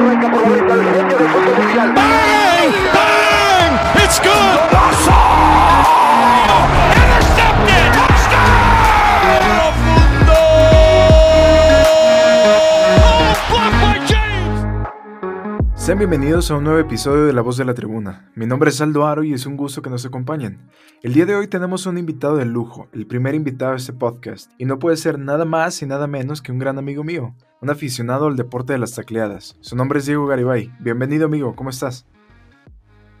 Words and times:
Arranca 0.00 0.30
por 0.30 0.40
la 0.40 0.48
derecha 0.48 0.74
el 0.74 0.84
genio 0.94 1.19
bienvenidos 16.00 16.50
a 16.50 16.56
un 16.56 16.64
nuevo 16.64 16.78
episodio 16.78 17.26
de 17.26 17.34
La 17.34 17.42
Voz 17.42 17.58
de 17.58 17.66
la 17.66 17.74
Tribuna. 17.74 18.30
Mi 18.34 18.46
nombre 18.46 18.70
es 18.70 18.80
Aldo 18.80 19.06
Aro 19.06 19.22
y 19.22 19.34
es 19.34 19.44
un 19.44 19.58
gusto 19.58 19.82
que 19.82 19.90
nos 19.90 20.06
acompañen. 20.06 20.70
El 21.02 21.12
día 21.12 21.26
de 21.26 21.34
hoy 21.34 21.46
tenemos 21.46 21.84
un 21.84 21.98
invitado 21.98 22.36
de 22.36 22.46
lujo, 22.46 22.88
el 22.94 23.06
primer 23.06 23.34
invitado 23.34 23.74
a 23.74 23.76
este 23.76 23.92
podcast, 23.92 24.50
y 24.56 24.64
no 24.64 24.78
puede 24.78 24.96
ser 24.96 25.18
nada 25.18 25.44
más 25.44 25.82
y 25.82 25.86
nada 25.86 26.06
menos 26.06 26.40
que 26.40 26.52
un 26.52 26.58
gran 26.58 26.78
amigo 26.78 27.04
mío, 27.04 27.34
un 27.60 27.68
aficionado 27.68 28.28
al 28.28 28.36
deporte 28.36 28.72
de 28.72 28.78
las 28.78 28.94
tacleadas. 28.94 29.58
Su 29.60 29.76
nombre 29.76 29.98
es 29.98 30.06
Diego 30.06 30.26
Garibay. 30.26 30.72
Bienvenido 30.80 31.26
amigo, 31.26 31.54
¿cómo 31.54 31.68
estás? 31.68 32.06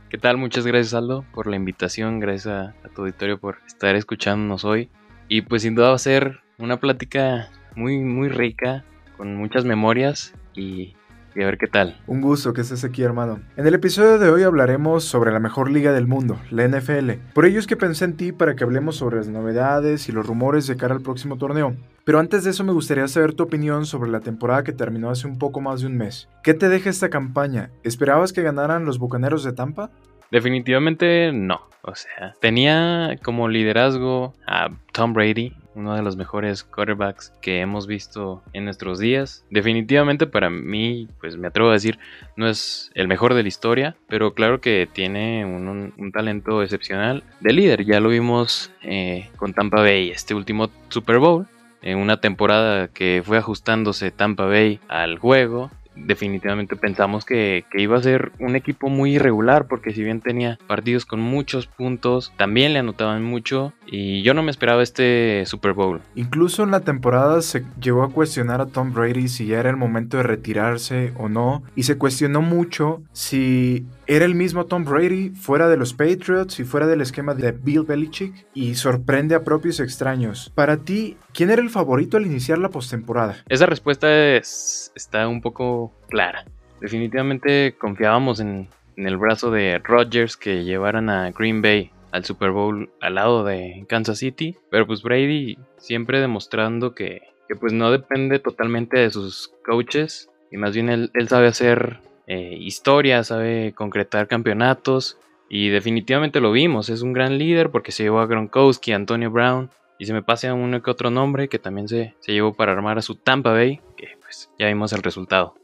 ¿Qué 0.08 0.16
tal? 0.16 0.38
Muchas 0.38 0.66
gracias 0.66 0.94
Aldo 0.94 1.26
por 1.34 1.48
la 1.48 1.56
invitación, 1.56 2.18
gracias 2.18 2.46
a, 2.46 2.74
a 2.82 2.88
tu 2.94 3.02
auditorio 3.02 3.38
por 3.38 3.58
estar 3.66 3.94
escuchándonos 3.94 4.64
hoy. 4.64 4.88
Y 5.28 5.42
pues 5.42 5.60
sin 5.60 5.74
duda 5.74 5.90
va 5.90 5.96
a 5.96 5.98
ser 5.98 6.40
una 6.56 6.80
plática 6.80 7.50
muy, 7.76 7.98
muy 7.98 8.30
rica, 8.30 8.86
con 9.18 9.36
muchas 9.36 9.66
memorias 9.66 10.32
y, 10.54 10.94
y 11.34 11.42
a 11.42 11.46
ver 11.46 11.58
qué 11.58 11.66
tal. 11.66 11.96
Un 12.06 12.20
gusto 12.20 12.52
que 12.52 12.60
estés 12.60 12.84
aquí, 12.84 13.02
hermano. 13.02 13.40
En 13.56 13.66
el 13.66 13.74
episodio 13.74 14.18
de 14.18 14.30
hoy 14.30 14.42
hablaremos 14.42 15.04
sobre 15.04 15.32
la 15.32 15.40
mejor 15.40 15.70
liga 15.70 15.92
del 15.92 16.06
mundo, 16.06 16.38
la 16.50 16.66
NFL. 16.66 17.10
Por 17.34 17.46
ello 17.46 17.58
es 17.58 17.66
que 17.66 17.76
pensé 17.76 18.04
en 18.04 18.16
ti 18.16 18.32
para 18.32 18.56
que 18.56 18.64
hablemos 18.64 18.96
sobre 18.96 19.16
las 19.16 19.28
novedades 19.28 20.08
y 20.08 20.12
los 20.12 20.26
rumores 20.26 20.66
de 20.66 20.76
cara 20.76 20.94
al 20.94 21.02
próximo 21.02 21.36
torneo. 21.36 21.76
Pero 22.04 22.18
antes 22.18 22.44
de 22.44 22.50
eso 22.50 22.64
me 22.64 22.72
gustaría 22.72 23.06
saber 23.08 23.34
tu 23.34 23.44
opinión 23.44 23.86
sobre 23.86 24.10
la 24.10 24.20
temporada 24.20 24.64
que 24.64 24.72
terminó 24.72 25.10
hace 25.10 25.26
un 25.26 25.38
poco 25.38 25.60
más 25.60 25.80
de 25.80 25.86
un 25.86 25.96
mes. 25.96 26.28
¿Qué 26.42 26.54
te 26.54 26.68
deja 26.68 26.90
esta 26.90 27.10
campaña? 27.10 27.70
¿Esperabas 27.84 28.32
que 28.32 28.42
ganaran 28.42 28.84
los 28.84 28.98
Bucaneros 28.98 29.44
de 29.44 29.52
Tampa? 29.52 29.90
Definitivamente 30.30 31.32
no. 31.32 31.60
O 31.82 31.94
sea, 31.94 32.34
tenía 32.40 33.16
como 33.22 33.48
liderazgo 33.48 34.34
a 34.46 34.68
Tom 34.92 35.12
Brady, 35.12 35.54
uno 35.74 35.94
de 35.94 36.02
los 36.02 36.16
mejores 36.16 36.64
quarterbacks 36.64 37.32
que 37.40 37.60
hemos 37.60 37.86
visto 37.86 38.42
en 38.52 38.64
nuestros 38.64 38.98
días. 38.98 39.44
Definitivamente 39.50 40.26
para 40.26 40.50
mí, 40.50 41.08
pues 41.20 41.36
me 41.36 41.48
atrevo 41.48 41.70
a 41.70 41.74
decir, 41.74 41.98
no 42.36 42.48
es 42.48 42.90
el 42.94 43.08
mejor 43.08 43.34
de 43.34 43.42
la 43.42 43.48
historia, 43.48 43.96
pero 44.08 44.34
claro 44.34 44.60
que 44.60 44.88
tiene 44.92 45.44
un, 45.44 46.10
talento 46.12 46.62
excepcional 46.62 47.22
de 47.40 47.52
líder. 47.52 47.84
Ya 47.84 48.00
lo 48.00 48.08
vimos 48.08 48.72
eh, 48.82 49.28
con 49.36 49.54
Tampa 49.54 49.80
Bay 49.80 50.10
este 50.10 50.34
último 50.34 50.70
Super 50.88 51.18
Bowl. 51.18 51.46
En 51.82 51.98
una 51.98 52.20
temporada 52.20 52.88
que 52.88 53.22
fue 53.24 53.38
ajustándose 53.38 54.10
Tampa 54.10 54.44
Bay 54.44 54.80
al 54.88 55.18
juego, 55.18 55.70
definitivamente 55.96 56.76
pensamos 56.76 57.24
que, 57.24 57.64
que 57.70 57.82
iba 57.82 57.96
a 57.96 58.02
ser 58.02 58.32
un 58.38 58.56
equipo 58.56 58.88
muy 58.88 59.16
irregular 59.16 59.66
porque 59.66 59.92
si 59.92 60.02
bien 60.02 60.20
tenía 60.20 60.58
partidos 60.66 61.04
con 61.04 61.20
muchos 61.20 61.66
puntos, 61.66 62.32
también 62.36 62.72
le 62.72 62.78
anotaban 62.78 63.22
mucho 63.22 63.72
y 63.86 64.22
yo 64.22 64.34
no 64.34 64.42
me 64.42 64.50
esperaba 64.50 64.82
este 64.82 65.44
Super 65.46 65.72
Bowl. 65.72 66.00
Incluso 66.14 66.62
en 66.62 66.70
la 66.70 66.80
temporada 66.80 67.42
se 67.42 67.64
llegó 67.80 68.02
a 68.02 68.10
cuestionar 68.10 68.60
a 68.60 68.66
Tom 68.66 68.92
Brady 68.92 69.28
si 69.28 69.46
ya 69.46 69.60
era 69.60 69.70
el 69.70 69.76
momento 69.76 70.16
de 70.16 70.22
retirarse 70.22 71.12
o 71.16 71.28
no, 71.28 71.62
y 71.74 71.84
se 71.84 71.98
cuestionó 71.98 72.42
mucho 72.42 73.02
si 73.12 73.84
era 74.10 74.24
el 74.24 74.34
mismo 74.34 74.66
Tom 74.66 74.84
Brady 74.84 75.30
fuera 75.30 75.68
de 75.68 75.76
los 75.76 75.94
Patriots 75.94 76.58
y 76.58 76.64
fuera 76.64 76.88
del 76.88 77.00
esquema 77.00 77.32
de 77.34 77.52
Bill 77.52 77.82
Belichick, 77.84 78.44
y 78.54 78.74
sorprende 78.74 79.36
a 79.36 79.44
propios 79.44 79.78
extraños. 79.78 80.50
Para 80.56 80.78
ti, 80.78 81.16
¿quién 81.32 81.48
era 81.50 81.62
el 81.62 81.70
favorito 81.70 82.16
al 82.16 82.26
iniciar 82.26 82.58
la 82.58 82.70
postemporada? 82.70 83.36
Esa 83.48 83.66
respuesta 83.66 84.08
es- 84.36 84.90
está 84.96 85.28
un 85.28 85.40
poco 85.40 85.92
clara. 86.08 86.44
Definitivamente 86.80 87.76
confiábamos 87.78 88.40
en, 88.40 88.68
el 88.96 89.16
brazo 89.16 89.52
de 89.52 89.78
Rodgers 89.78 90.36
que 90.36 90.64
llevaran 90.64 91.08
a 91.08 91.30
Green 91.30 91.62
Bay 91.62 91.92
al 92.10 92.24
Super 92.24 92.50
Bowl 92.50 92.90
al 93.00 93.14
lado 93.14 93.44
de 93.44 93.86
Kansas 93.88 94.18
City, 94.18 94.56
pero 94.72 94.86
pues 94.88 95.02
Brady 95.02 95.56
siempre 95.78 96.20
demostrando 96.20 96.94
que, 96.96 97.22
pues 97.60 97.72
no 97.72 97.92
depende 97.92 98.40
totalmente 98.40 98.98
de 98.98 99.10
sus 99.10 99.52
coaches 99.64 100.28
y 100.50 100.56
más 100.56 100.74
bien 100.74 100.88
él 100.90 101.28
sabe 101.28 101.46
hacer 101.46 102.00
eh, 102.32 102.56
historia, 102.60 103.24
sabe 103.24 103.72
concretar 103.74 104.28
campeonatos 104.28 105.18
y 105.48 105.68
definitivamente 105.70 106.38
lo 106.38 106.52
vimos, 106.52 106.88
es 106.88 107.02
un 107.02 107.12
gran 107.12 107.38
líder 107.38 107.70
porque 107.70 107.90
se 107.90 108.04
llevó 108.04 108.20
a 108.20 108.26
Gronkowski, 108.26 108.92
a 108.92 108.96
Antonio 108.96 109.32
Brown 109.32 109.68
y 109.98 110.06
se 110.06 110.12
me 110.12 110.22
pase 110.22 110.52
uno 110.52 110.80
que 110.80 110.92
otro 110.92 111.10
nombre 111.10 111.48
que 111.48 111.58
también 111.58 111.88
se, 111.88 112.14
se 112.20 112.32
llevó 112.32 112.54
para 112.54 112.70
armar 112.70 112.98
a 112.98 113.02
su 113.02 113.16
Tampa 113.16 113.50
Bay, 113.50 113.80
que 113.96 114.16
pues 114.20 114.48
ya 114.60 114.68
vimos 114.68 114.92
el 114.92 115.02
resultado. 115.02 115.56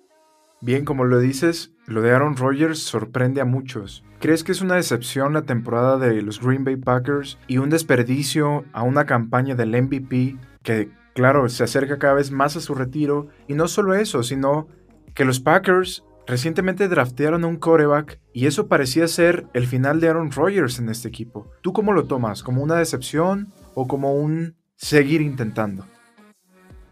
Bien, 0.60 0.84
como 0.84 1.04
lo 1.04 1.20
dices, 1.20 1.72
lo 1.86 2.02
de 2.02 2.10
Aaron 2.10 2.36
Rodgers 2.36 2.80
sorprende 2.80 3.40
a 3.40 3.44
muchos. 3.44 4.02
¿Crees 4.18 4.42
que 4.42 4.50
es 4.50 4.60
una 4.60 4.74
decepción 4.74 5.34
la 5.34 5.42
temporada 5.42 5.98
de 5.98 6.20
los 6.20 6.40
Green 6.40 6.64
Bay 6.64 6.74
Packers 6.74 7.38
y 7.46 7.58
un 7.58 7.70
desperdicio 7.70 8.64
a 8.72 8.82
una 8.82 9.06
campaña 9.06 9.54
del 9.54 9.70
MVP 9.80 10.36
que, 10.64 10.88
claro, 11.14 11.48
se 11.48 11.62
acerca 11.62 12.00
cada 12.00 12.14
vez 12.14 12.32
más 12.32 12.56
a 12.56 12.60
su 12.60 12.74
retiro? 12.74 13.28
Y 13.46 13.54
no 13.54 13.68
solo 13.68 13.94
eso, 13.94 14.24
sino 14.24 14.66
que 15.14 15.24
los 15.24 15.38
Packers 15.38 16.02
recientemente 16.26 16.88
draftearon 16.88 17.44
a 17.44 17.46
un 17.46 17.56
coreback 17.56 18.18
y 18.32 18.46
eso 18.46 18.68
parecía 18.68 19.06
ser 19.08 19.46
el 19.54 19.66
final 19.66 20.00
de 20.00 20.08
Aaron 20.08 20.30
Rodgers 20.32 20.78
en 20.78 20.88
este 20.88 21.08
equipo. 21.08 21.50
¿Tú 21.62 21.72
cómo 21.72 21.92
lo 21.92 22.04
tomas? 22.04 22.42
¿Como 22.42 22.62
una 22.62 22.76
decepción 22.76 23.52
o 23.74 23.86
como 23.86 24.14
un 24.14 24.54
seguir 24.76 25.20
intentando? 25.20 25.86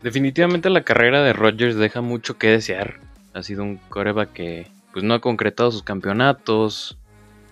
Definitivamente 0.03 0.71
la 0.71 0.83
carrera 0.85 1.23
de 1.23 1.33
Rodgers 1.33 1.77
deja 1.77 2.01
mucho 2.01 2.37
que 2.39 2.49
desear. 2.49 3.01
Ha 3.33 3.43
sido 3.43 3.63
un 3.63 3.77
coreback 3.89 4.33
que 4.33 4.67
pues 4.93 5.05
no 5.05 5.15
ha 5.15 5.21
concretado 5.21 5.73
sus 5.73 5.83
campeonatos. 5.83 6.99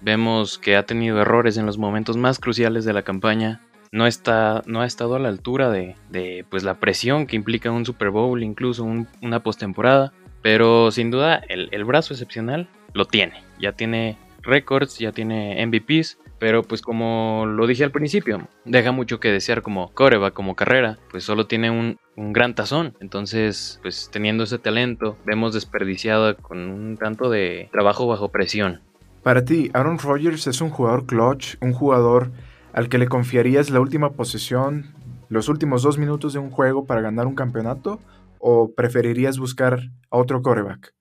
Vemos 0.00 0.58
que 0.58 0.76
ha 0.76 0.84
tenido 0.84 1.20
errores 1.20 1.56
en 1.56 1.66
los 1.66 1.78
momentos 1.78 2.16
más 2.16 2.38
cruciales 2.38 2.84
de 2.84 2.92
la 2.92 3.02
campaña. 3.02 3.60
No, 3.90 4.06
está, 4.06 4.62
no 4.66 4.80
ha 4.80 4.86
estado 4.86 5.16
a 5.16 5.18
la 5.18 5.28
altura 5.28 5.70
de, 5.70 6.46
pues, 6.50 6.62
la 6.62 6.74
presión 6.78 7.26
que 7.26 7.36
implica 7.36 7.70
un 7.70 7.84
Super 7.84 8.08
Bowl, 8.10 8.42
incluso 8.42 8.84
un- 8.84 9.06
una 9.20 9.42
postemporada. 9.42 10.12
Pero 10.42 10.90
sin 10.90 11.10
duda 11.10 11.42
el, 11.48 11.68
el 11.72 11.84
brazo 11.84 12.14
excepcional 12.14 12.68
lo 12.92 13.06
tiene. 13.06 13.42
Ya 13.60 13.72
tiene 13.72 14.18
récords, 14.42 14.98
ya 14.98 15.12
tiene 15.12 15.64
MVPs. 15.66 16.18
Pero 16.38 16.64
pues 16.64 16.82
como 16.82 17.44
lo 17.46 17.68
dije 17.68 17.84
al 17.84 17.92
principio, 17.92 18.48
deja 18.64 18.90
mucho 18.90 19.20
que 19.20 19.30
desear 19.30 19.62
como 19.62 19.92
coreback, 19.94 20.34
como 20.34 20.56
carrera. 20.56 20.98
Pues 21.08 21.22
solo 21.22 21.46
tiene 21.46 21.70
un, 21.70 21.98
un 22.16 22.32
gran 22.32 22.56
tazón. 22.56 22.96
Entonces, 22.98 23.78
pues 23.82 24.10
teniendo 24.12 24.42
ese 24.42 24.58
talento, 24.58 25.16
vemos 25.24 25.54
desperdiciado 25.54 26.36
con 26.36 26.58
un 26.68 26.96
tanto 26.96 27.30
de 27.30 27.68
trabajo 27.70 28.08
bajo 28.08 28.30
presión. 28.30 28.80
Para 29.22 29.44
ti, 29.44 29.70
Aaron 29.72 30.00
Rodgers 30.00 30.48
es 30.48 30.60
un 30.60 30.70
jugador 30.70 31.06
clutch, 31.06 31.54
un 31.60 31.72
jugador 31.72 32.32
al 32.72 32.88
que 32.88 32.98
le 32.98 33.06
confiarías 33.06 33.70
la 33.70 33.78
última 33.78 34.10
posesión, 34.10 34.92
los 35.28 35.48
últimos 35.48 35.82
dos 35.82 35.96
minutos 35.96 36.32
de 36.32 36.40
un 36.40 36.50
juego 36.50 36.86
para 36.86 37.02
ganar 37.02 37.28
un 37.28 37.36
campeonato, 37.36 38.00
o 38.42 38.74
preferirías 38.74 39.38
buscar 39.38 39.78
a 40.10 40.18
otro 40.18 40.42
coreback? 40.42 40.92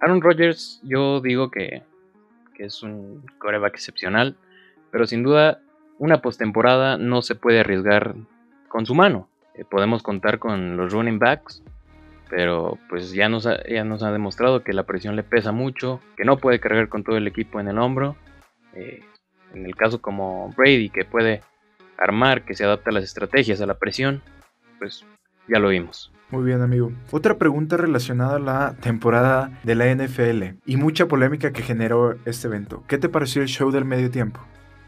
Aaron 0.00 0.20
Rodgers, 0.20 0.80
yo 0.82 1.20
digo 1.20 1.50
que, 1.50 1.84
que 2.54 2.64
es 2.64 2.82
un 2.82 3.24
coreback 3.38 3.74
excepcional, 3.74 4.36
pero 4.90 5.06
sin 5.06 5.22
duda 5.22 5.60
una 5.98 6.20
postemporada 6.20 6.98
no 6.98 7.22
se 7.22 7.36
puede 7.36 7.60
arriesgar 7.60 8.16
con 8.68 8.86
su 8.86 8.94
mano. 8.94 9.28
Eh, 9.54 9.64
podemos 9.64 10.02
contar 10.02 10.40
con 10.40 10.76
los 10.76 10.92
running 10.92 11.20
backs, 11.20 11.62
pero 12.28 12.76
pues 12.88 13.12
ya 13.12 13.28
nos, 13.28 13.46
ha, 13.46 13.62
ya 13.68 13.84
nos 13.84 14.02
ha 14.02 14.10
demostrado 14.10 14.64
que 14.64 14.72
la 14.72 14.84
presión 14.84 15.14
le 15.14 15.22
pesa 15.22 15.52
mucho, 15.52 16.00
que 16.16 16.24
no 16.24 16.38
puede 16.38 16.58
cargar 16.58 16.88
con 16.88 17.04
todo 17.04 17.16
el 17.16 17.28
equipo 17.28 17.60
en 17.60 17.68
el 17.68 17.78
hombro. 17.78 18.16
Eh, 18.74 19.00
en 19.54 19.64
el 19.64 19.76
caso 19.76 20.02
como 20.02 20.52
Brady, 20.56 20.90
que 20.90 21.04
puede 21.04 21.42
armar, 21.98 22.44
que 22.44 22.54
se 22.54 22.64
adapta 22.64 22.90
a 22.90 22.94
las 22.94 23.04
estrategias, 23.04 23.60
a 23.60 23.66
la 23.66 23.78
presión, 23.78 24.22
pues 24.78 25.04
ya 25.50 25.58
lo 25.58 25.68
vimos. 25.68 26.12
Muy 26.30 26.44
bien, 26.44 26.62
amigo. 26.62 26.92
Otra 27.10 27.38
pregunta 27.38 27.76
relacionada 27.76 28.36
a 28.36 28.38
la 28.38 28.76
temporada 28.80 29.58
de 29.64 29.74
la 29.74 29.92
NFL 29.92 30.60
y 30.64 30.76
mucha 30.76 31.06
polémica 31.06 31.52
que 31.52 31.62
generó 31.62 32.16
este 32.24 32.46
evento. 32.46 32.84
¿Qué 32.86 32.98
te 32.98 33.08
pareció 33.08 33.42
el 33.42 33.48
show 33.48 33.72
del 33.72 33.84
medio 33.84 34.10
tiempo? 34.10 34.40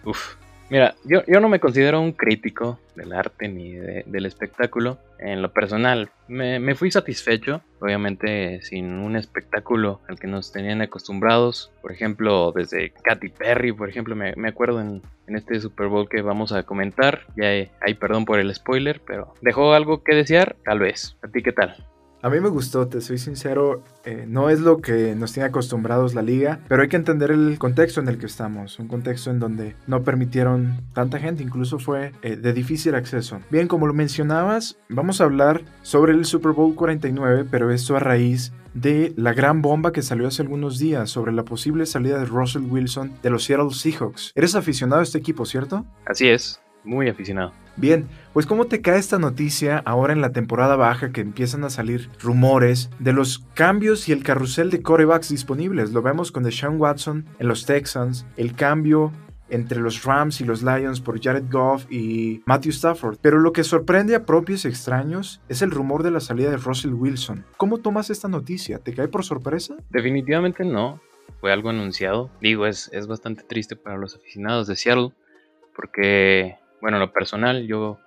Uf. 0.05 0.37
Mira, 0.73 0.95
yo, 1.05 1.21
yo 1.27 1.39
no 1.39 1.51
me 1.51 1.61
considero 1.61 2.01
un 2.01 2.13
crítico 2.13 2.81
del 2.97 3.13
arte 3.13 3.47
ni 3.47 3.73
de- 3.75 4.05
del 4.07 4.25
espectáculo. 4.25 4.97
En 5.19 5.43
lo 5.43 5.53
personal, 5.53 6.09
me, 6.29 6.61
me 6.61 6.75
fui 6.75 6.91
satisfecho, 6.91 7.61
obviamente 7.79 8.63
sin 8.63 8.91
un 8.95 9.15
espectáculo 9.17 10.01
al 10.09 10.19
que 10.19 10.29
nos 10.29 10.51
tenían 10.51 10.81
acostumbrados. 10.81 11.71
Por 11.83 11.93
ejemplo, 11.93 12.53
desde 12.53 12.89
Katy 12.91 13.29
Perry, 13.29 13.73
por 13.75 13.91
ejemplo, 13.91 14.17
me, 14.17 14.33
me 14.37 14.49
acuerdo 14.49 14.81
en, 14.81 15.03
en 15.27 15.37
este 15.37 15.61
Super 15.61 15.89
Bowl 15.89 16.09
que 16.09 16.23
vamos 16.23 16.53
a 16.53 16.63
comentar. 16.63 17.27
Ya 17.37 17.49
hay, 17.49 17.71
hay 17.83 17.93
perdón 17.93 18.25
por 18.25 18.39
el 18.39 18.55
spoiler, 18.55 19.03
pero 19.07 19.35
dejó 19.43 19.75
algo 19.75 20.03
que 20.03 20.15
desear, 20.15 20.57
tal 20.65 20.79
vez. 20.79 21.19
¿A 21.23 21.29
ti 21.29 21.43
qué 21.43 21.53
tal? 21.53 21.77
A 22.23 22.31
mí 22.31 22.39
me 22.39 22.51
gustó, 22.51 22.87
te 22.87 23.01
soy 23.01 23.19
sincero, 23.19 23.83
eh, 24.05 24.27
no 24.29 24.49
es 24.49 24.61
lo 24.61 24.81
que 24.81 25.17
nos 25.17 25.33
tiene 25.33 25.49
acostumbrados 25.49 26.15
la 26.15 26.23
liga, 26.23 26.61
pero 26.69 26.83
hay 26.83 26.89
que 26.89 26.95
entender 26.95 27.33
el 27.33 27.59
contexto 27.59 28.01
en 28.01 28.07
el 28.07 28.19
que 28.19 28.27
estamos, 28.27 28.79
un 28.79 28.87
contexto 28.87 29.33
en 29.33 29.41
donde 29.41 29.75
no 29.89 30.05
permitieron 30.05 30.83
tanta 30.95 31.19
gente, 31.19 31.43
incluso 31.43 31.81
fue 31.81 32.13
eh, 32.23 32.37
de 32.37 32.53
difícil 32.53 32.95
acceso. 32.95 33.41
Bien, 33.51 33.67
como 33.67 33.89
lo 33.89 33.93
mencionabas, 33.93 34.79
vamos 34.89 35.21
a 35.21 35.25
hablar 35.25 35.63
sobre 35.83 36.13
el 36.13 36.25
Super 36.25 36.53
Bowl 36.53 36.77
49, 36.77 37.45
pero 37.51 37.73
esto 37.73 37.97
a 37.97 37.99
raíz 37.99 38.53
de 38.73 39.13
la 39.17 39.33
gran 39.33 39.61
bomba 39.61 39.91
que 39.91 40.03
salió 40.03 40.29
hace 40.29 40.43
algunos 40.43 40.79
días 40.79 41.11
sobre 41.11 41.33
la 41.33 41.45
posible 41.45 41.87
salida 41.87 42.21
de 42.21 42.27
Russell 42.27 42.63
Wilson 42.71 43.15
de 43.21 43.31
los 43.31 43.43
Seattle 43.43 43.71
Seahawks. 43.75 44.31
Eres 44.37 44.55
aficionado 44.55 45.01
a 45.01 45.03
este 45.03 45.19
equipo, 45.19 45.45
¿cierto? 45.45 45.85
Así 46.07 46.29
es, 46.29 46.61
muy 46.85 47.09
aficionado. 47.09 47.53
Bien, 47.77 48.07
pues 48.33 48.45
¿cómo 48.45 48.67
te 48.67 48.83
cae 48.83 48.99
esta 48.99 49.19
noticia 49.19 49.79
ahora 49.87 50.13
en 50.13 50.21
la 50.21 50.33
temporada 50.33 50.77
baja 50.77 51.11
que 51.11 51.23
empiezan 51.23 51.65
a 51.65 51.71
salir 51.71 52.11
rumores 52.21 52.91
de 52.99 53.15
los 53.15 53.39
cambios 53.55 54.09
y 54.09 54.13
el 54.13 54.23
carrusel 54.23 54.71
de 54.71 54.83
corebacks 54.83 55.31
disponibles? 55.31 55.93
Lo 55.93 56.03
vemos 56.03 56.33
con 56.33 56.43
Deshaun 56.43 56.79
Watson 56.79 57.25
en 57.39 57.49
los 57.49 57.65
Texans, 57.65 58.27
el 58.37 58.55
cambio 58.55 59.11
entre 59.49 59.81
los 59.81 60.05
Rams 60.05 60.41
y 60.41 60.45
los 60.45 60.63
Lions 60.63 61.01
por 61.01 61.23
Jared 61.23 61.45
Goff 61.51 61.91
y 61.91 62.43
Matthew 62.47 62.71
Stafford. 62.73 63.19
Pero 63.21 63.39
lo 63.39 63.53
que 63.53 63.65
sorprende 63.65 64.15
a 64.15 64.25
propios 64.25 64.65
extraños 64.65 65.43
es 65.49 65.61
el 65.61 65.71
rumor 65.71 66.03
de 66.03 66.11
la 66.11 66.21
salida 66.21 66.51
de 66.51 66.57
Russell 66.57 66.95
Wilson. 66.95 67.45
¿Cómo 67.59 67.79
tomas 67.79 68.09
esta 68.09 68.29
noticia? 68.29 68.79
¿Te 68.79 68.95
cae 68.95 69.09
por 69.09 69.25
sorpresa? 69.25 69.77
Definitivamente 69.91 70.65
no. 70.65 71.01
Fue 71.41 71.53
algo 71.53 71.69
anunciado. 71.69 72.31
Digo, 72.41 72.67
es, 72.67 72.89
es 72.93 73.07
bastante 73.07 73.43
triste 73.43 73.77
para 73.77 73.99
los 73.99 74.15
aficionados 74.15 74.67
de 74.69 74.77
Seattle 74.77 75.13
porque 75.75 76.57
bueno, 76.83 76.99
lo 76.99 77.13
personal, 77.13 77.67
yo, 77.67 77.99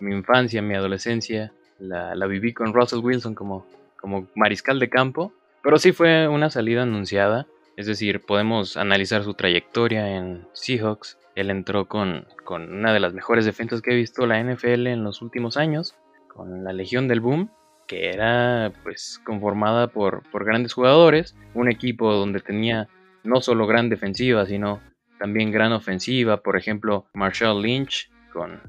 mi 0.00 0.12
infancia, 0.12 0.60
mi 0.60 0.74
adolescencia, 0.74 1.52
la, 1.78 2.16
la 2.16 2.26
viví 2.26 2.52
con 2.52 2.74
Russell 2.74 2.98
Wilson 2.98 3.36
como, 3.36 3.64
como 3.96 4.26
mariscal 4.34 4.80
de 4.80 4.90
campo, 4.90 5.32
pero 5.62 5.78
sí 5.78 5.92
fue 5.92 6.26
una 6.26 6.50
salida 6.50 6.82
anunciada, 6.82 7.46
es 7.76 7.86
decir, 7.86 8.20
podemos 8.20 8.76
analizar 8.76 9.22
su 9.22 9.34
trayectoria 9.34 10.16
en 10.16 10.44
Seahawks. 10.52 11.16
Él 11.36 11.48
entró 11.50 11.86
con, 11.86 12.26
con 12.44 12.72
una 12.72 12.92
de 12.92 12.98
las 12.98 13.14
mejores 13.14 13.44
defensas 13.44 13.82
que 13.82 13.92
he 13.92 13.96
visto 13.96 14.26
la 14.26 14.42
NFL 14.42 14.88
en 14.88 15.04
los 15.04 15.22
últimos 15.22 15.56
años, 15.56 15.94
con 16.26 16.64
la 16.64 16.72
Legión 16.72 17.06
del 17.06 17.20
Boom, 17.20 17.52
que 17.86 18.10
era 18.10 18.72
pues 18.82 19.20
conformada 19.24 19.86
por, 19.86 20.28
por 20.32 20.44
grandes 20.44 20.72
jugadores, 20.72 21.36
un 21.54 21.70
equipo 21.70 22.12
donde 22.12 22.40
tenía 22.40 22.88
no 23.22 23.40
solo 23.40 23.68
gran 23.68 23.88
defensiva, 23.88 24.44
sino 24.44 24.80
también 25.18 25.50
gran 25.50 25.72
ofensiva, 25.72 26.42
por 26.42 26.56
ejemplo, 26.56 27.06
Marshall 27.14 27.62
Lynch 27.62 28.10
con 28.32 28.60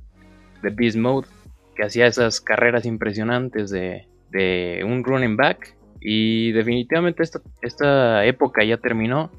The 0.62 0.70
Beast 0.70 0.98
Mode, 0.98 1.28
que 1.76 1.84
hacía 1.84 2.08
esas 2.08 2.42
carreras 2.42 2.86
impresionantes 2.86 3.70
de, 3.70 4.06
un 4.86 5.04
running 5.04 5.38
back. 5.38 5.76
Y 6.02 6.52
definitivamente 6.52 7.24
esta, 7.24 7.42
esta 7.62 8.26
época 8.26 8.64
ya 8.64 8.78
terminó. 8.78 9.32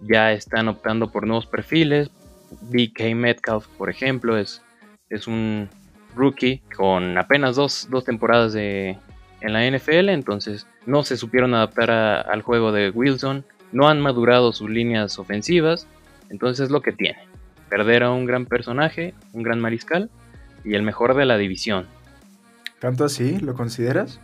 Ya 0.00 0.32
están 0.32 0.68
optando 0.68 1.10
por 1.10 1.26
nuevos 1.26 1.46
perfiles. 1.46 2.10
DK 2.70 3.14
Metcalf, 3.14 3.66
por 3.78 3.90
ejemplo, 3.90 4.36
es, 4.36 4.62
es 5.08 5.26
un 5.26 5.68
rookie 6.14 6.62
con 6.76 7.16
apenas 7.16 7.56
dos, 7.56 7.88
temporadas 8.04 8.52
de, 8.52 8.98
en 9.40 9.52
la 9.52 9.66
NFL. 9.70 10.08
Entonces 10.08 10.66
no 10.86 11.02
se 11.02 11.16
supieron 11.16 11.54
adaptar 11.54 11.90
al 11.90 12.42
juego 12.42 12.72
de 12.72 12.90
Wilson. 12.90 13.44
No 13.72 13.88
han 13.88 14.00
madurado 14.00 14.52
sus 14.52 14.68
líneas 14.68 15.18
ofensivas. 15.18 15.86
Entonces 16.30 16.64
es 16.64 16.70
lo 16.70 16.80
que 16.80 16.92
tiene. 16.92 17.18
Perder 17.68 18.04
a 18.04 18.10
un 18.10 18.24
gran 18.24 18.46
personaje, 18.46 19.14
un 19.32 19.42
gran 19.42 19.60
mariscal 19.60 20.10
y 20.64 20.74
el 20.74 20.82
mejor 20.82 21.14
de 21.14 21.26
la 21.26 21.36
división. 21.36 21.86
¿Tanto 22.78 23.04
así? 23.04 23.38
¿Lo 23.40 23.54
consideras? 23.54 24.20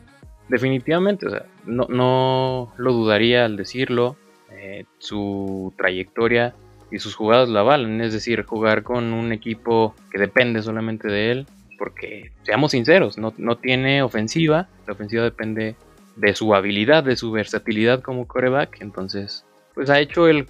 Definitivamente, 0.48 1.26
o 1.26 1.30
sea, 1.30 1.44
no, 1.66 1.86
no 1.88 2.72
lo 2.76 2.92
dudaría 2.92 3.44
al 3.44 3.56
decirlo. 3.56 4.16
Eh, 4.50 4.84
su 4.98 5.74
trayectoria 5.76 6.54
y 6.90 6.98
sus 6.98 7.14
jugadas 7.14 7.48
la 7.48 7.62
valen, 7.62 8.00
es 8.00 8.12
decir, 8.12 8.44
jugar 8.44 8.82
con 8.82 9.12
un 9.12 9.32
equipo 9.32 9.94
que 10.10 10.18
depende 10.18 10.62
solamente 10.62 11.08
de 11.08 11.32
él, 11.32 11.46
porque 11.78 12.30
seamos 12.42 12.72
sinceros, 12.72 13.18
no, 13.18 13.34
no 13.38 13.56
tiene 13.56 14.02
ofensiva, 14.02 14.68
la 14.86 14.92
ofensiva 14.92 15.24
depende 15.24 15.74
de 16.16 16.34
su 16.34 16.54
habilidad, 16.54 17.04
de 17.04 17.16
su 17.16 17.30
versatilidad 17.32 18.02
como 18.02 18.26
coreback, 18.26 18.80
entonces 18.80 19.44
pues 19.76 19.90
ha 19.90 20.00
hecho 20.00 20.26
el, 20.26 20.46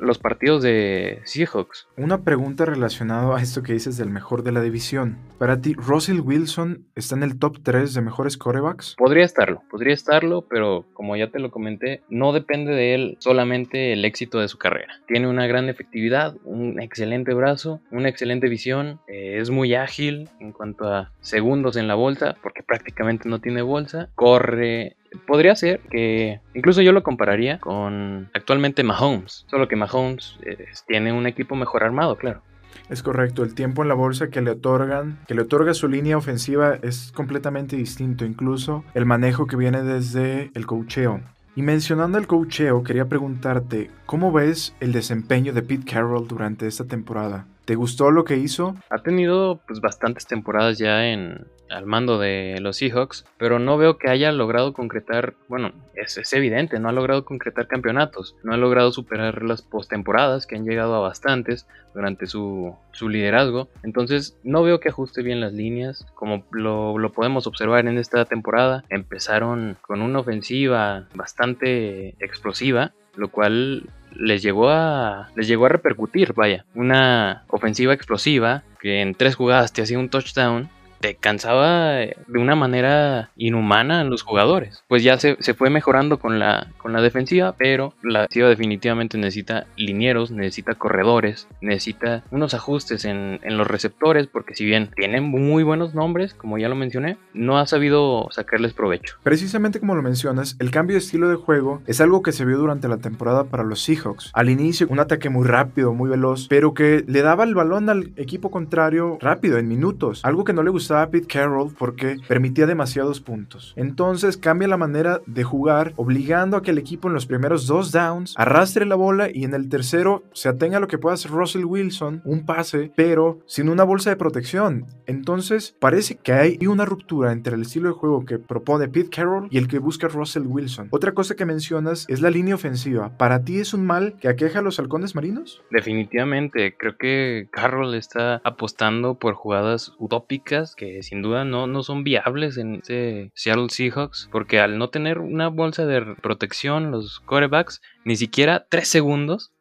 los 0.00 0.18
partidos 0.18 0.64
de 0.64 1.20
Seahawks. 1.22 1.86
Una 1.96 2.24
pregunta 2.24 2.64
relacionada 2.64 3.38
a 3.38 3.40
esto 3.40 3.62
que 3.62 3.72
dices 3.72 3.96
del 3.96 4.10
mejor 4.10 4.42
de 4.42 4.50
la 4.50 4.60
división. 4.60 5.16
Para 5.38 5.60
ti, 5.60 5.74
¿Russell 5.74 6.18
Wilson 6.18 6.84
está 6.96 7.14
en 7.14 7.22
el 7.22 7.38
top 7.38 7.58
3 7.62 7.94
de 7.94 8.00
mejores 8.00 8.36
corebacks? 8.36 8.96
Podría 8.98 9.24
estarlo, 9.24 9.62
podría 9.70 9.94
estarlo, 9.94 10.42
pero 10.42 10.84
como 10.92 11.14
ya 11.14 11.30
te 11.30 11.38
lo 11.38 11.52
comenté, 11.52 12.02
no 12.08 12.32
depende 12.32 12.72
de 12.72 12.96
él 12.96 13.16
solamente 13.20 13.92
el 13.92 14.04
éxito 14.04 14.40
de 14.40 14.48
su 14.48 14.58
carrera. 14.58 15.00
Tiene 15.06 15.28
una 15.28 15.46
gran 15.46 15.68
efectividad, 15.68 16.34
un 16.42 16.80
excelente 16.80 17.32
brazo, 17.32 17.80
una 17.92 18.08
excelente 18.08 18.48
visión, 18.48 18.98
eh, 19.06 19.38
es 19.40 19.50
muy 19.50 19.76
ágil 19.76 20.28
en 20.40 20.50
cuanto 20.50 20.92
a 20.92 21.12
segundos 21.20 21.76
en 21.76 21.86
la 21.86 21.94
bolsa, 21.94 22.34
porque 22.42 22.64
prácticamente 22.64 23.28
no 23.28 23.38
tiene 23.38 23.62
bolsa, 23.62 24.08
corre 24.16 24.96
podría 25.26 25.56
ser 25.56 25.80
que 25.90 26.40
incluso 26.54 26.82
yo 26.82 26.92
lo 26.92 27.02
compararía 27.02 27.58
con 27.58 28.30
actualmente 28.34 28.82
Mahomes, 28.82 29.46
solo 29.48 29.68
que 29.68 29.76
Mahomes 29.76 30.38
eh, 30.42 30.66
tiene 30.86 31.12
un 31.12 31.26
equipo 31.26 31.56
mejor 31.56 31.84
armado, 31.84 32.16
claro. 32.16 32.42
Es 32.90 33.02
correcto, 33.02 33.42
el 33.44 33.54
tiempo 33.54 33.82
en 33.82 33.88
la 33.88 33.94
bolsa 33.94 34.28
que 34.28 34.42
le 34.42 34.50
otorgan, 34.50 35.18
que 35.26 35.34
le 35.34 35.42
otorga 35.42 35.72
su 35.74 35.88
línea 35.88 36.18
ofensiva 36.18 36.78
es 36.82 37.12
completamente 37.12 37.76
distinto, 37.76 38.24
incluso 38.24 38.84
el 38.94 39.06
manejo 39.06 39.46
que 39.46 39.56
viene 39.56 39.82
desde 39.82 40.50
el 40.54 40.66
cocheo. 40.66 41.20
Y 41.56 41.62
mencionando 41.62 42.18
el 42.18 42.26
cocheo, 42.26 42.82
quería 42.82 43.06
preguntarte, 43.06 43.90
¿cómo 44.06 44.32
ves 44.32 44.74
el 44.80 44.92
desempeño 44.92 45.52
de 45.52 45.62
Pete 45.62 45.84
Carroll 45.92 46.26
durante 46.26 46.66
esta 46.66 46.84
temporada? 46.84 47.46
¿Te 47.64 47.76
gustó 47.76 48.10
lo 48.10 48.24
que 48.24 48.36
hizo? 48.36 48.74
Ha 48.90 49.02
tenido 49.02 49.60
pues 49.66 49.80
bastantes 49.80 50.26
temporadas 50.26 50.78
ya 50.78 51.06
en, 51.06 51.46
al 51.70 51.86
mando 51.86 52.18
de 52.18 52.58
los 52.60 52.76
Seahawks, 52.76 53.24
pero 53.38 53.58
no 53.58 53.76
veo 53.76 53.98
que 53.98 54.10
haya 54.10 54.32
logrado 54.32 54.72
concretar, 54.72 55.34
bueno, 55.48 55.72
es, 55.94 56.32
evidente, 56.32 56.78
no 56.78 56.88
ha 56.88 56.92
logrado 56.92 57.24
concretar 57.24 57.66
campeonatos, 57.66 58.36
no 58.42 58.52
ha 58.52 58.56
logrado 58.56 58.92
superar 58.92 59.42
las 59.42 59.62
postemporadas 59.62 60.46
que 60.46 60.56
han 60.56 60.64
llegado 60.64 60.94
a 60.94 61.00
bastantes 61.00 61.66
durante 61.94 62.26
su, 62.26 62.76
liderazgo, 63.00 63.68
entonces 63.82 64.38
no 64.42 64.62
veo 64.62 64.80
que 64.80 64.88
ajuste 64.88 65.22
bien 65.22 65.40
las 65.40 65.52
líneas, 65.52 66.06
como 66.14 66.44
lo, 66.50 66.98
lo 66.98 67.12
podemos 67.12 67.46
observar 67.46 67.86
en 67.86 67.98
esta 67.98 68.24
temporada, 68.24 68.84
empezaron 68.88 69.76
con 69.82 70.02
una 70.02 70.20
ofensiva 70.20 71.06
bastante 71.14 72.14
explosiva, 72.18 72.92
lo 73.16 73.28
cual 73.28 73.84
les 74.16 74.42
llegó 74.42 74.70
a 74.70 75.28
les 75.34 75.48
llegó 75.48 75.66
a 75.66 75.70
repercutir, 75.70 76.32
vaya, 76.34 76.64
una 76.74 77.44
ofensiva 77.48 77.94
explosiva 77.94 78.62
que 78.80 79.00
en 79.00 79.14
tres 79.14 79.34
jugadas 79.34 79.72
te 79.72 79.82
hacía 79.82 79.98
un 79.98 80.08
touchdown 80.08 80.68
te 81.00 81.14
cansaba 81.14 81.96
de 81.96 82.16
una 82.38 82.54
manera 82.54 83.30
inhumana 83.36 84.00
a 84.00 84.04
los 84.04 84.22
jugadores. 84.22 84.84
Pues 84.88 85.02
ya 85.02 85.18
se, 85.18 85.36
fue 85.54 85.70
mejorando 85.70 86.18
con 86.18 86.38
la, 86.38 86.68
con 86.78 86.92
la 86.92 87.00
defensiva, 87.00 87.54
pero 87.56 87.94
la 88.02 88.22
defensiva 88.22 88.48
definitivamente 88.48 89.18
necesita 89.18 89.66
linieros, 89.76 90.30
necesita 90.30 90.74
corredores, 90.74 91.48
necesita 91.60 92.22
unos 92.30 92.54
ajustes 92.54 93.04
en, 93.04 93.40
en 93.42 93.58
los 93.58 93.66
receptores, 93.66 94.26
porque 94.26 94.54
si 94.54 94.64
bien 94.64 94.90
tienen 94.96 95.24
muy 95.24 95.62
buenos 95.62 95.94
nombres, 95.94 96.34
como 96.34 96.58
ya 96.58 96.68
lo 96.68 96.74
mencioné, 96.74 97.16
no 97.32 97.58
ha 97.58 97.66
sabido 97.66 98.28
sacarles 98.30 98.72
provecho. 98.72 99.16
Precisamente 99.22 99.80
como 99.80 99.94
lo 99.94 100.02
mencionas, 100.02 100.56
el 100.58 100.70
cambio 100.70 100.94
de 100.94 101.00
estilo 101.00 101.28
de 101.28 101.36
juego 101.36 101.82
es 101.86 102.00
algo 102.00 102.22
que 102.22 102.32
se 102.32 102.44
vio 102.44 102.58
durante 102.58 102.88
la 102.88 102.98
temporada 102.98 103.44
para 103.44 103.64
los 103.64 103.82
Seahawks. 103.82 104.30
Al 104.32 104.48
inicio, 104.48 104.86
un 104.90 105.00
ataque 105.00 105.28
muy 105.28 105.46
rápido, 105.46 105.92
muy 105.92 106.08
veloz, 106.08 106.46
pero 106.48 106.74
que 106.74 107.04
le 107.06 107.22
daba 107.22 107.44
el 107.44 107.54
balón 107.54 107.88
al 107.88 108.12
equipo 108.16 108.50
contrario 108.50 109.18
rápido, 109.20 109.58
en 109.58 109.68
minutos, 109.68 110.24
algo 110.24 110.44
que 110.44 110.52
no 110.52 110.62
le 110.62 110.70
gustaba 110.70 110.93
a 111.02 111.10
Pete 111.10 111.26
Carroll 111.26 111.74
porque 111.78 112.16
permitía 112.28 112.66
demasiados 112.66 113.20
puntos. 113.20 113.72
Entonces 113.76 114.36
cambia 114.36 114.68
la 114.68 114.76
manera 114.76 115.20
de 115.26 115.44
jugar, 115.44 115.92
obligando 115.96 116.56
a 116.56 116.62
que 116.62 116.70
el 116.70 116.78
equipo 116.78 117.08
en 117.08 117.14
los 117.14 117.26
primeros 117.26 117.66
dos 117.66 117.92
downs 117.92 118.34
arrastre 118.36 118.86
la 118.86 118.94
bola 118.94 119.28
y 119.32 119.44
en 119.44 119.54
el 119.54 119.68
tercero 119.68 120.22
se 120.32 120.48
atenga 120.48 120.78
a 120.78 120.80
lo 120.80 120.88
que 120.88 120.98
pueda 120.98 121.14
hacer 121.14 121.30
Russell 121.30 121.64
Wilson, 121.64 122.22
un 122.24 122.44
pase, 122.44 122.92
pero 122.96 123.40
sin 123.46 123.68
una 123.68 123.84
bolsa 123.84 124.10
de 124.10 124.16
protección. 124.16 124.86
Entonces 125.06 125.76
parece 125.78 126.16
que 126.16 126.32
hay 126.32 126.66
una 126.66 126.84
ruptura 126.84 127.32
entre 127.32 127.54
el 127.54 127.62
estilo 127.62 127.88
de 127.88 127.94
juego 127.94 128.24
que 128.24 128.38
propone 128.38 128.88
Pete 128.88 129.10
Carroll 129.10 129.48
y 129.50 129.58
el 129.58 129.68
que 129.68 129.78
busca 129.78 130.08
Russell 130.08 130.46
Wilson. 130.46 130.88
Otra 130.90 131.12
cosa 131.12 131.34
que 131.34 131.44
mencionas 131.44 132.06
es 132.08 132.20
la 132.20 132.30
línea 132.30 132.54
ofensiva. 132.54 133.16
¿Para 133.16 133.44
ti 133.44 133.58
es 133.58 133.74
un 133.74 133.86
mal 133.86 134.16
que 134.20 134.28
aqueja 134.28 134.60
a 134.60 134.62
los 134.62 134.78
halcones 134.78 135.14
marinos? 135.14 135.62
Definitivamente, 135.70 136.74
creo 136.76 136.96
que 136.96 137.48
Carroll 137.50 137.94
está 137.94 138.40
apostando 138.44 139.14
por 139.18 139.34
jugadas 139.34 139.92
utópicas 139.98 140.73
que 140.74 141.02
sin 141.02 141.22
duda 141.22 141.44
no, 141.44 141.66
no 141.66 141.82
son 141.82 142.04
viables 142.04 142.56
en 142.56 142.76
ese 142.76 143.30
Seattle 143.34 143.68
Seahawks, 143.70 144.28
porque 144.30 144.60
al 144.60 144.78
no 144.78 144.90
tener 144.90 145.18
una 145.18 145.48
bolsa 145.48 145.86
de 145.86 146.14
protección, 146.16 146.90
los 146.90 147.20
corebacks, 147.20 147.80
ni 148.04 148.16
siquiera 148.16 148.66
tres 148.68 148.88
segundos 148.88 149.52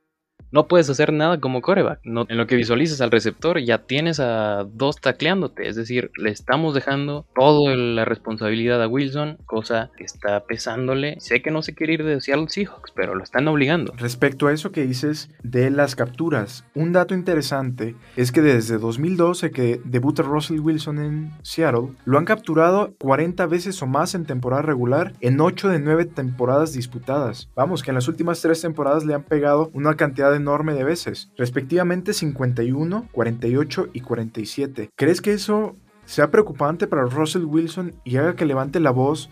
no 0.53 0.67
puedes 0.67 0.89
hacer 0.89 1.11
nada 1.11 1.39
como 1.39 1.61
coreback. 1.61 1.99
En 2.05 2.37
lo 2.37 2.47
que 2.47 2.55
visualizas 2.55 3.01
al 3.01 3.09
receptor, 3.09 3.59
ya 3.59 3.79
tienes 3.79 4.19
a 4.19 4.65
dos 4.71 4.97
tacleándote. 5.01 5.67
Es 5.67 5.75
decir, 5.75 6.11
le 6.15 6.29
estamos 6.29 6.75
dejando 6.75 7.25
toda 7.35 7.75
la 7.75 8.05
responsabilidad 8.05 8.81
a 8.81 8.87
Wilson, 8.87 9.39
cosa 9.47 9.89
que 9.97 10.03
está 10.03 10.45
pesándole. 10.45 11.19
Sé 11.19 11.41
que 11.41 11.49
no 11.49 11.63
se 11.63 11.73
quiere 11.73 11.93
ir 11.93 12.03
de 12.03 12.21
Seattle 12.21 12.49
Seahawks, 12.49 12.91
pero 12.95 13.15
lo 13.15 13.23
están 13.23 13.47
obligando. 13.47 13.93
Respecto 13.97 14.47
a 14.47 14.53
eso 14.53 14.71
que 14.71 14.85
dices 14.85 15.31
de 15.41 15.71
las 15.71 15.95
capturas, 15.95 16.65
un 16.75 16.93
dato 16.93 17.15
interesante 17.15 17.95
es 18.15 18.31
que 18.31 18.41
desde 18.41 18.77
2012 18.77 19.49
que 19.49 19.81
debuta 19.83 20.21
Russell 20.21 20.59
Wilson 20.59 20.99
en 20.99 21.31
Seattle, 21.41 21.89
lo 22.05 22.19
han 22.19 22.25
capturado 22.25 22.93
40 22.99 23.47
veces 23.47 23.81
o 23.81 23.87
más 23.87 24.13
en 24.13 24.25
temporada 24.25 24.61
regular 24.61 25.13
en 25.19 25.41
8 25.41 25.69
de 25.69 25.79
9 25.79 26.05
temporadas 26.05 26.73
disputadas. 26.73 27.49
Vamos, 27.55 27.81
que 27.81 27.89
en 27.89 27.95
las 27.95 28.07
últimas 28.07 28.39
3 28.41 28.61
temporadas 28.61 29.03
le 29.03 29.15
han 29.15 29.23
pegado 29.23 29.71
una 29.73 29.95
cantidad 29.95 30.31
de 30.31 30.42
enorme 30.43 30.73
de 30.73 30.83
veces, 30.83 31.31
respectivamente 31.37 32.13
51, 32.13 33.07
48 33.11 33.89
y 33.93 34.01
47. 34.01 34.89
¿Crees 34.95 35.21
que 35.21 35.31
eso 35.31 35.75
sea 36.05 36.31
preocupante 36.31 36.85
para 36.85 37.05
Russell 37.05 37.45
Wilson 37.45 37.95
y 38.03 38.17
haga 38.17 38.35
que 38.35 38.45
levante 38.45 38.79
la 38.79 38.91
voz 38.91 39.29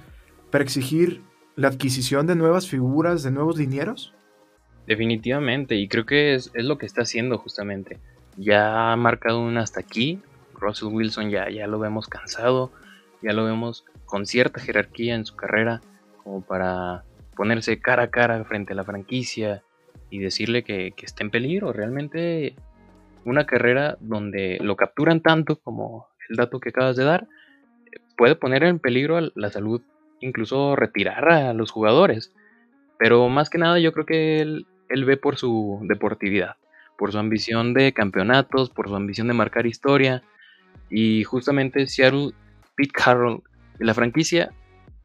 para 0.49 0.63
exigir 0.63 1.21
la 1.55 1.67
adquisición 1.67 2.27
de 2.27 2.35
nuevas 2.35 2.67
figuras, 2.67 3.23
de 3.23 3.31
nuevos 3.31 3.57
dineros? 3.57 4.13
Definitivamente, 4.87 5.75
y 5.75 5.87
creo 5.87 6.05
que 6.05 6.33
es, 6.33 6.51
lo 6.55 6.77
que 6.77 6.85
está 6.85 7.01
haciendo 7.01 7.37
justamente. 7.37 7.99
Ya 8.37 8.91
ha 8.91 8.95
marcado 8.95 9.41
un 9.41 9.57
hasta 9.57 9.79
aquí. 9.79 10.21
Russell 10.53 10.89
Wilson 10.93 11.29
ya, 11.29 11.49
ya 11.49 11.67
lo 11.67 11.79
vemos 11.79 12.07
cansado, 12.07 12.71
ya 13.21 13.33
lo 13.33 13.45
vemos 13.45 13.83
con 14.05 14.25
cierta 14.25 14.61
jerarquía 14.61 15.15
en 15.15 15.25
su 15.25 15.35
carrera, 15.35 15.81
como 16.23 16.41
para 16.41 17.03
ponerse 17.35 17.79
cara 17.79 18.03
a 18.03 18.09
cara 18.09 18.43
frente 18.45 18.73
a 18.73 18.75
la 18.75 18.83
franquicia 18.83 19.63
y 20.11 20.19
decirle 20.19 20.63
que, 20.63 20.93
está 21.01 21.23
en 21.23 21.31
peligro. 21.31 21.73
Realmente 21.73 22.55
una 23.25 23.45
carrera 23.47 23.97
donde 23.99 24.59
lo 24.61 24.75
capturan 24.75 25.21
tanto 25.21 25.55
como 25.55 26.07
el 26.29 26.35
dato 26.35 26.59
que 26.59 26.69
acabas 26.69 26.95
de 26.95 27.05
dar, 27.05 27.27
puede 28.17 28.35
poner 28.35 28.63
en 28.63 28.77
peligro 28.77 29.19
la 29.33 29.49
salud, 29.49 29.81
incluso 30.19 30.75
retirar 30.75 31.31
a 31.31 31.53
los 31.53 31.71
jugadores. 31.71 32.33
Pero 32.99 33.29
más 33.29 33.49
que 33.49 33.57
nada 33.57 33.79
yo 33.79 33.93
creo 33.93 34.05
que 34.05 34.41
él, 34.41 34.67
él 34.89 35.05
ve 35.05 35.17
por 35.17 35.37
su 35.37 35.79
deportividad, 35.83 36.57
por 36.97 37.11
su 37.11 37.17
ambición 37.17 37.73
de 37.73 37.93
campeonatos, 37.93 38.69
por 38.69 38.89
su 38.89 38.95
ambición 38.95 39.27
de 39.27 39.33
marcar 39.33 39.65
historia. 39.65 40.23
Y 40.89 41.23
justamente 41.23 41.87
Seattle, 41.87 42.31
Pete 42.75 42.91
Carroll 42.93 43.41
y 43.79 43.85
la 43.85 43.93
franquicia 43.93 44.51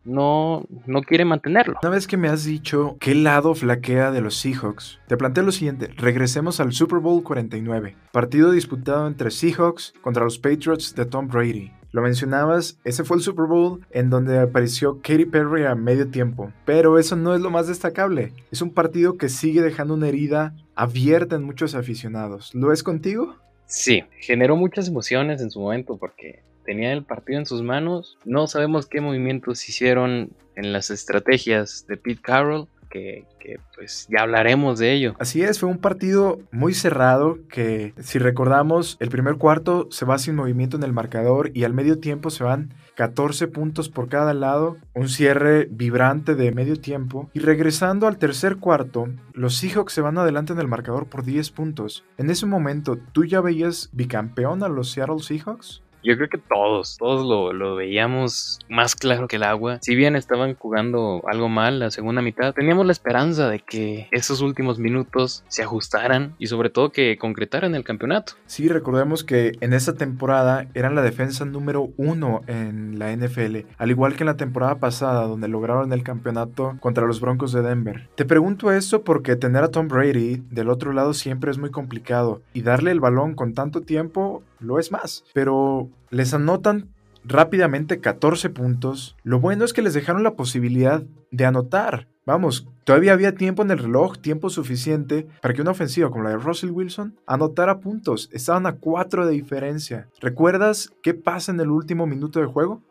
no, 0.07 0.65
no 0.87 1.03
quiere 1.03 1.25
mantenerlo. 1.25 1.79
Una 1.83 1.91
vez 1.91 2.07
que 2.07 2.17
me 2.17 2.29
has 2.29 2.45
dicho 2.45 2.97
qué 3.01 3.15
lado 3.15 3.55
flaquea 3.55 4.11
de 4.11 4.21
los 4.21 4.37
Seahawks, 4.37 5.01
te 5.07 5.17
planteo 5.17 5.45
lo 5.45 5.53
siguiente. 5.53 5.91
Regresemos 5.97 6.61
al 6.61 6.73
Super 6.73 7.01
Bowl 7.01 7.23
49, 7.23 7.97
partido 8.13 8.51
disputado 8.51 9.07
entre 9.07 9.31
Seahawks 9.31 9.93
contra 10.01 10.25
los 10.25 10.39
Patriots 10.39 10.95
de 10.95 11.05
Tom 11.05 11.29
Brady. 11.29 11.73
Lo 11.93 12.03
mencionabas, 12.03 12.79
ese 12.85 13.05
fue 13.05 13.17
el 13.17 13.23
Super 13.23 13.47
Bowl 13.47 13.81
en 13.91 14.11
donde 14.11 14.39
apareció 14.39 15.01
Katy 15.01 15.25
Perry 15.25 15.65
a 15.65 15.75
medio 15.75 16.09
tiempo. 16.09 16.53
Pero 16.67 16.99
eso 16.99 17.17
no 17.17 17.35
es 17.35 17.41
lo 17.41 17.51
más 17.51 17.69
destacable. 17.69 18.35
Es 18.51 18.61
un 18.61 18.75
partido 18.75 19.17
que 19.17 19.31
sigue 19.31 19.63
dejando 19.63 19.95
una 19.95 20.09
herida 20.09 20.55
abierta 20.75 21.37
en 21.37 21.45
muchos 21.45 21.75
aficionados. 21.75 22.55
¿Lo 22.55 22.71
es 22.71 22.83
contigo? 22.83 23.37
Sí, 23.65 24.05
generó 24.21 24.57
muchas 24.57 24.89
emociones 24.89 25.41
en 25.41 25.51
su 25.51 25.61
momento 25.61 25.97
porque 25.97 26.43
tenía 26.67 26.93
el 26.93 27.05
partido 27.05 27.39
en 27.39 27.47
sus 27.47 27.63
manos. 27.63 28.19
No 28.25 28.47
sabemos 28.49 28.87
qué 28.87 29.01
movimientos 29.01 29.67
hicieron 29.69 30.31
en 30.57 30.73
las 30.73 30.91
estrategias 30.91 31.87
de 31.89 31.97
Pete 31.97 32.21
Carroll. 32.21 32.69
Que, 32.89 33.27
pues 33.75 34.09
ya 34.09 34.23
hablaremos 34.23 34.79
de 34.79 34.95
ello. 34.95 35.17
Así 35.19 35.43
es, 35.43 35.61
fue 35.61 35.69
un 35.69 35.77
partido 35.77 36.39
muy 36.51 36.73
cerrado 36.73 37.39
que 37.51 37.93
si 37.99 38.19
recordamos 38.19 38.97
el 39.01 39.11
primer 39.11 39.37
cuarto 39.37 39.87
se 39.91 40.07
va 40.07 40.17
sin 40.17 40.35
movimiento 40.35 40.79
en 40.79 40.83
el 40.83 40.95
marcador 40.95 41.51
y 41.53 41.65
al 41.65 41.75
medio 41.75 41.99
tiempo 41.99 42.31
se 42.31 42.43
van 42.43 42.73
14 42.95 43.49
puntos 43.49 43.91
por 43.91 44.09
cada 44.09 44.33
lado, 44.33 44.79
un 44.95 45.11
cierre 45.11 45.69
vibrante 45.71 46.35
de 46.37 46.53
medio 46.53 46.81
tiempo 46.81 47.29
y 47.35 47.41
regresando 47.41 48.07
al 48.07 48.17
tercer 48.17 48.57
cuarto, 48.57 49.09
los 49.35 49.59
Seahawks 49.59 49.93
se 49.93 50.01
van 50.01 50.17
adelante 50.17 50.55
en 50.55 50.59
el 50.59 50.67
marcador 50.67 51.07
por 51.07 51.23
10 51.23 51.51
puntos. 51.51 52.03
En 52.17 52.31
ese 52.31 52.47
momento, 52.47 52.97
¿tú 53.13 53.27
ya 53.27 53.43
veías 53.43 53.91
bicampeón 53.93 54.63
a 54.63 54.69
los 54.69 54.91
Seattle 54.91 55.19
Seahawks? 55.19 55.83
Yo 56.07 56.17
creo 56.17 56.29
que 56.29 56.39
todos, 56.39 56.99
todos 56.99 57.27
lo, 57.27 57.53
lo, 57.53 57.75
veíamos 57.75 58.61
más 58.69 58.95
claro 58.95 59.27
que 59.27 59.37
el 59.37 59.43
agua. 59.43 59.79
Si 59.83 59.97
bien 59.97 60.15
estaban 60.15 60.55
jugando 60.55 61.21
algo 61.27 61.49
mal 61.49 61.81
la 61.81 61.91
segunda 61.91 62.23
mitad, 62.23 62.55
teníamos 62.55 62.87
la 62.87 62.93
esperanza 62.93 63.49
de 63.49 63.59
que 63.59 64.07
esos 64.13 64.41
últimos 64.41 64.79
minutos 64.79 65.43
se 65.49 65.65
ajustaran 65.65 66.37
y 66.39 66.47
sobre 66.47 66.71
todo 66.71 66.93
que 66.93 67.19
concretaran 67.19 67.75
el 67.75 67.83
campeonato. 67.83 68.35
Sí, 68.47 68.69
recordemos 68.69 69.25
que 69.25 69.57
en 69.61 69.73
esa 69.73 69.97
temporada 69.97 70.69
eran 70.75 70.95
la 70.95 71.03
defensa 71.03 71.45
número 71.45 71.89
uno 71.97 72.43
en 72.47 73.01
la 73.01 73.11
NFL, 73.11 73.67
al 73.77 73.91
igual 73.91 74.15
que 74.15 74.23
en 74.23 74.27
la 74.27 74.37
temporada 74.37 74.79
pasada 74.79 75.27
donde 75.27 75.49
lograron 75.49 75.93
el 75.93 76.05
campeonato 76.05 76.77
contra 76.79 77.05
los 77.05 77.21
Broncos 77.21 77.51
de 77.51 77.63
Denver. 77.63 78.09
Te 78.15 78.25
pregunto 78.25 78.71
esto 78.71 79.03
porque 79.03 79.35
tener 79.35 79.65
a 79.65 79.73
Tom 79.73 79.89
Brady 79.89 80.45
del 80.51 80.69
otro 80.69 80.93
lado 80.93 81.15
siempre 81.15 81.51
es 81.51 81.59
muy 81.59 81.71
complicado 81.71 82.43
y 82.55 82.63
darle 82.63 82.93
el 82.93 83.01
balón 83.01 83.35
con 83.35 83.55
tanto 83.55 83.81
tiempo 83.81 84.45
lo 84.61 84.79
es 84.79 84.93
más, 84.93 85.25
pero 85.33 85.89
les 86.11 86.35
anotan 86.35 86.89
rápidamente 87.25 88.01
14 88.01 88.51
puntos. 88.51 89.17
Lo 89.23 89.41
bueno 89.41 89.65
es 89.65 89.73
que 89.73 89.83
les 89.83 89.95
dejaron 89.95 90.23
la 90.23 90.35
posibilidad 90.35 91.03
de 91.31 91.45
anotar. 91.45 92.09
Vamos, 92.25 92.67
todavía 92.85 93.13
había 93.13 93.37
tiempo 93.37 93.63
en 93.63 93.71
el 93.71 93.79
reloj, 93.79 94.19
tiempo 94.19 94.51
suficiente 94.51 95.29
para 95.41 95.55
que 95.55 95.63
una 95.63 95.71
ofensiva 95.71 96.11
como 96.11 96.25
la 96.25 96.31
de 96.31 96.39
Russell 96.39 96.71
Wilson 96.71 97.17
anotara 97.27 97.81
puntos. 97.81 98.29
Estaban 98.33 98.67
a 98.67 98.77
4 98.77 99.27
de 99.27 99.33
diferencia. 99.33 100.09
¿Recuerdas 100.21 100.93
qué 101.03 101.15
pasa 101.15 101.53
en 101.53 101.61
el 101.61 101.71
último 101.71 102.07
minuto 102.07 102.41
de 102.41 102.47
juego? 102.47 102.83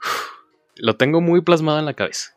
Lo 0.76 0.96
tengo 0.96 1.20
muy 1.20 1.42
plasmado 1.42 1.78
en 1.78 1.84
la 1.84 1.94
cabeza. 1.94 2.34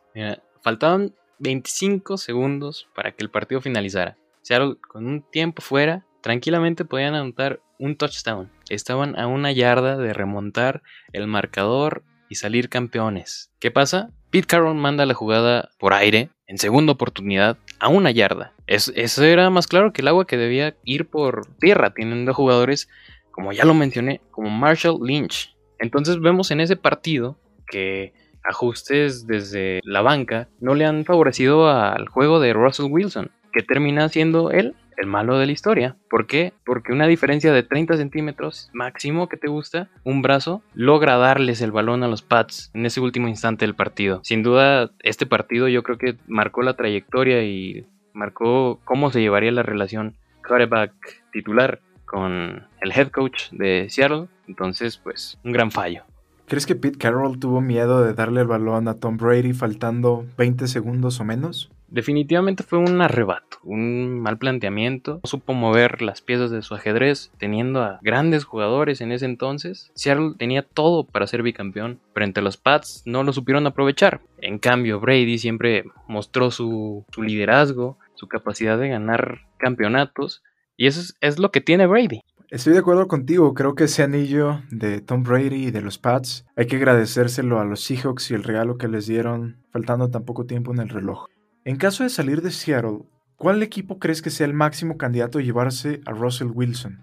faltaban 0.60 1.14
25 1.38 2.18
segundos 2.18 2.88
para 2.94 3.12
que 3.12 3.24
el 3.24 3.30
partido 3.30 3.60
finalizara. 3.60 4.18
Seattle 4.42 4.76
con 4.88 5.06
un 5.06 5.22
tiempo 5.22 5.62
fuera, 5.62 6.04
tranquilamente 6.22 6.84
podían 6.84 7.14
anotar 7.14 7.60
un 7.78 7.96
touchdown. 7.96 8.50
Estaban 8.70 9.18
a 9.18 9.26
una 9.26 9.52
yarda 9.52 9.96
de 9.96 10.12
remontar 10.14 10.82
el 11.12 11.26
marcador 11.26 12.04
y 12.28 12.36
salir 12.36 12.68
campeones. 12.68 13.52
¿Qué 13.58 13.70
pasa? 13.70 14.10
Pete 14.30 14.46
Carroll 14.46 14.76
manda 14.76 15.04
la 15.04 15.12
jugada 15.12 15.70
por 15.78 15.92
aire, 15.92 16.30
en 16.46 16.56
segunda 16.56 16.92
oportunidad, 16.92 17.58
a 17.78 17.88
una 17.88 18.10
yarda. 18.10 18.54
eso 18.66 19.24
era 19.24 19.50
más 19.50 19.66
claro 19.66 19.92
que 19.92 20.00
el 20.00 20.08
agua 20.08 20.26
que 20.26 20.38
debía 20.38 20.74
ir 20.84 21.06
por 21.06 21.46
tierra, 21.56 21.90
teniendo 21.90 22.32
jugadores, 22.32 22.88
como 23.30 23.52
ya 23.52 23.66
lo 23.66 23.74
mencioné, 23.74 24.22
como 24.30 24.48
Marshall 24.48 25.00
Lynch. 25.02 25.54
Entonces 25.78 26.20
vemos 26.20 26.50
en 26.50 26.60
ese 26.60 26.76
partido 26.76 27.36
que 27.66 28.14
ajustes 28.44 29.26
desde 29.26 29.80
la 29.84 30.00
banca 30.00 30.48
no 30.60 30.74
le 30.74 30.84
han 30.84 31.04
favorecido 31.04 31.68
al 31.68 32.08
juego 32.08 32.40
de 32.40 32.52
Russell 32.52 32.90
Wilson, 32.90 33.30
que 33.52 33.62
termina 33.62 34.08
siendo 34.08 34.50
él 34.50 34.74
el 34.96 35.06
malo 35.06 35.38
de 35.38 35.46
la 35.46 35.52
historia. 35.52 35.96
¿Por 36.10 36.26
qué? 36.26 36.52
Porque 36.64 36.92
una 36.92 37.06
diferencia 37.06 37.52
de 37.52 37.62
30 37.62 37.96
centímetros 37.96 38.70
máximo 38.72 39.28
que 39.28 39.36
te 39.36 39.48
gusta, 39.48 39.88
un 40.04 40.22
brazo, 40.22 40.62
logra 40.74 41.16
darles 41.16 41.60
el 41.60 41.72
balón 41.72 42.02
a 42.02 42.08
los 42.08 42.22
Pats 42.22 42.70
en 42.74 42.86
ese 42.86 43.00
último 43.00 43.28
instante 43.28 43.64
del 43.64 43.74
partido. 43.74 44.20
Sin 44.24 44.42
duda, 44.42 44.90
este 45.00 45.26
partido 45.26 45.68
yo 45.68 45.82
creo 45.82 45.98
que 45.98 46.16
marcó 46.26 46.62
la 46.62 46.76
trayectoria 46.76 47.42
y 47.42 47.86
marcó 48.12 48.80
cómo 48.84 49.10
se 49.10 49.20
llevaría 49.20 49.52
la 49.52 49.62
relación 49.62 50.14
quarterback 50.46 50.92
titular 51.32 51.80
con 52.04 52.66
el 52.80 52.92
head 52.92 53.08
coach 53.08 53.50
de 53.52 53.86
Seattle. 53.88 54.26
Entonces, 54.46 54.98
pues, 54.98 55.38
un 55.44 55.52
gran 55.52 55.70
fallo. 55.70 56.04
¿Crees 56.46 56.66
que 56.66 56.74
Pete 56.74 56.98
Carroll 56.98 57.38
tuvo 57.38 57.60
miedo 57.62 58.02
de 58.02 58.12
darle 58.12 58.42
el 58.42 58.46
balón 58.46 58.86
a 58.88 58.94
Tom 58.94 59.16
Brady 59.16 59.54
faltando 59.54 60.26
20 60.36 60.68
segundos 60.68 61.18
o 61.20 61.24
menos? 61.24 61.70
Definitivamente 61.92 62.62
fue 62.62 62.78
un 62.78 63.02
arrebato, 63.02 63.58
un 63.64 64.18
mal 64.18 64.38
planteamiento. 64.38 65.20
No 65.22 65.28
supo 65.28 65.52
mover 65.52 66.00
las 66.00 66.22
piezas 66.22 66.50
de 66.50 66.62
su 66.62 66.74
ajedrez, 66.74 67.30
teniendo 67.36 67.82
a 67.82 67.98
grandes 68.00 68.44
jugadores 68.44 69.02
en 69.02 69.12
ese 69.12 69.26
entonces. 69.26 69.92
Seattle 69.94 70.32
tenía 70.38 70.62
todo 70.62 71.04
para 71.04 71.26
ser 71.26 71.42
bicampeón, 71.42 72.00
pero 72.14 72.24
entre 72.24 72.42
los 72.42 72.56
Pats 72.56 73.02
no 73.04 73.24
lo 73.24 73.34
supieron 73.34 73.66
aprovechar. 73.66 74.22
En 74.38 74.58
cambio, 74.58 75.00
Brady 75.00 75.36
siempre 75.36 75.84
mostró 76.08 76.50
su, 76.50 77.04
liderazgo, 77.18 77.98
su 78.14 78.26
capacidad 78.26 78.78
de 78.78 78.88
ganar 78.88 79.42
campeonatos, 79.58 80.42
y 80.78 80.86
eso 80.86 81.00
es, 81.00 81.14
es 81.20 81.38
lo 81.38 81.50
que 81.50 81.60
tiene 81.60 81.86
Brady. 81.86 82.22
Estoy 82.48 82.72
de 82.72 82.78
acuerdo 82.78 83.06
contigo, 83.06 83.52
creo 83.52 83.74
que 83.74 83.84
ese 83.84 84.02
anillo 84.02 84.62
de 84.70 85.02
Tom 85.02 85.24
Brady 85.24 85.66
y 85.66 85.70
de 85.70 85.82
los 85.82 85.98
Pats 85.98 86.46
hay 86.56 86.66
que 86.66 86.76
agradecérselo 86.76 87.60
a 87.60 87.66
los 87.66 87.84
Seahawks 87.84 88.30
y 88.30 88.34
el 88.34 88.44
regalo 88.44 88.78
que 88.78 88.88
les 88.88 89.06
dieron 89.06 89.58
faltando 89.70 90.10
tan 90.10 90.24
poco 90.24 90.46
tiempo 90.46 90.72
en 90.72 90.80
el 90.80 90.88
reloj. 90.88 91.26
En 91.64 91.76
caso 91.76 92.02
de 92.02 92.10
salir 92.10 92.42
de 92.42 92.50
Seattle, 92.50 93.04
¿cuál 93.36 93.62
equipo 93.62 94.00
crees 94.00 94.20
que 94.20 94.30
sea 94.30 94.46
el 94.46 94.52
máximo 94.52 94.98
candidato 94.98 95.38
a 95.38 95.42
llevarse 95.42 96.00
a 96.06 96.10
Russell 96.10 96.48
Wilson? 96.52 96.98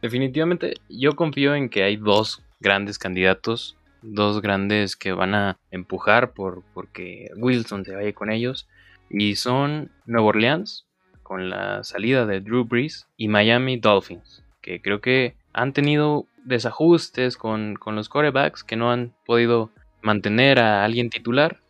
Definitivamente 0.00 0.76
yo 0.88 1.16
confío 1.16 1.54
en 1.54 1.68
que 1.68 1.82
hay 1.82 1.96
dos 1.96 2.42
grandes 2.60 2.98
candidatos, 2.98 3.76
dos 4.00 4.40
grandes 4.40 4.96
que 4.96 5.12
van 5.12 5.34
a 5.34 5.58
empujar 5.70 6.32
por 6.32 6.62
porque 6.72 7.28
Wilson 7.36 7.84
se 7.84 7.94
vaya 7.94 8.14
con 8.14 8.30
ellos 8.30 8.66
y 9.10 9.36
son 9.36 9.90
Nueva 10.06 10.28
Orleans 10.28 10.86
con 11.22 11.50
la 11.50 11.84
salida 11.84 12.24
de 12.24 12.40
Drew 12.40 12.64
Brees 12.64 13.06
y 13.18 13.28
Miami 13.28 13.76
Dolphins, 13.76 14.42
que 14.62 14.80
creo 14.80 15.02
que 15.02 15.36
han 15.52 15.74
tenido 15.74 16.26
desajustes 16.46 17.36
con, 17.36 17.74
con 17.74 17.96
los 17.96 18.08
quarterbacks 18.08 18.64
que 18.64 18.76
no 18.76 18.90
han 18.90 19.12
podido 19.26 19.70
mantener 20.00 20.58
a 20.58 20.86
alguien 20.86 21.10
titular. 21.10 21.60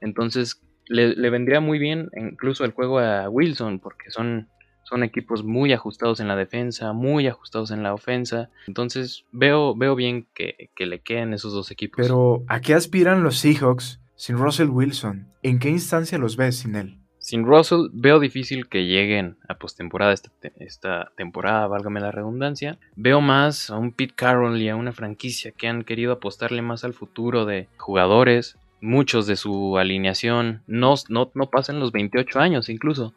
Entonces 0.00 0.62
le, 0.86 1.14
le 1.14 1.30
vendría 1.30 1.60
muy 1.60 1.78
bien 1.78 2.10
incluso 2.16 2.64
el 2.64 2.72
juego 2.72 2.98
a 2.98 3.28
Wilson 3.28 3.78
porque 3.78 4.10
son 4.10 4.48
son 4.86 5.02
equipos 5.02 5.42
muy 5.42 5.72
ajustados 5.72 6.20
en 6.20 6.28
la 6.28 6.36
defensa, 6.36 6.92
muy 6.92 7.26
ajustados 7.26 7.72
en 7.72 7.82
la 7.82 7.92
ofensa. 7.92 8.50
Entonces 8.68 9.24
veo, 9.32 9.74
veo 9.74 9.96
bien 9.96 10.28
que, 10.32 10.70
que 10.76 10.86
le 10.86 11.00
queden 11.00 11.32
esos 11.32 11.52
dos 11.52 11.72
equipos. 11.72 11.96
Pero, 12.00 12.44
¿a 12.46 12.60
qué 12.60 12.74
aspiran 12.74 13.24
los 13.24 13.36
Seahawks 13.38 14.00
sin 14.14 14.36
Russell 14.38 14.68
Wilson? 14.68 15.26
¿En 15.42 15.58
qué 15.58 15.70
instancia 15.70 16.18
los 16.18 16.36
ves 16.36 16.58
sin 16.58 16.76
él? 16.76 17.00
Sin 17.18 17.44
Russell 17.44 17.88
veo 17.92 18.20
difícil 18.20 18.68
que 18.68 18.86
lleguen 18.86 19.36
a 19.48 19.56
postemporada 19.58 20.12
esta, 20.12 20.30
esta 20.60 21.10
temporada, 21.16 21.66
válgame 21.66 21.98
la 21.98 22.12
redundancia. 22.12 22.78
Veo 22.94 23.20
más 23.20 23.70
a 23.70 23.76
un 23.76 23.90
Pete 23.90 24.14
Carroll 24.14 24.62
y 24.62 24.68
a 24.68 24.76
una 24.76 24.92
franquicia 24.92 25.50
que 25.50 25.66
han 25.66 25.82
querido 25.82 26.12
apostarle 26.12 26.62
más 26.62 26.84
al 26.84 26.94
futuro 26.94 27.44
de 27.44 27.66
jugadores. 27.78 28.56
Muchos 28.80 29.26
de 29.26 29.36
su 29.36 29.78
alineación 29.78 30.62
no, 30.66 30.94
no, 31.08 31.30
no 31.34 31.50
pasan 31.50 31.80
los 31.80 31.92
28 31.92 32.38
años 32.40 32.68
incluso 32.68 33.14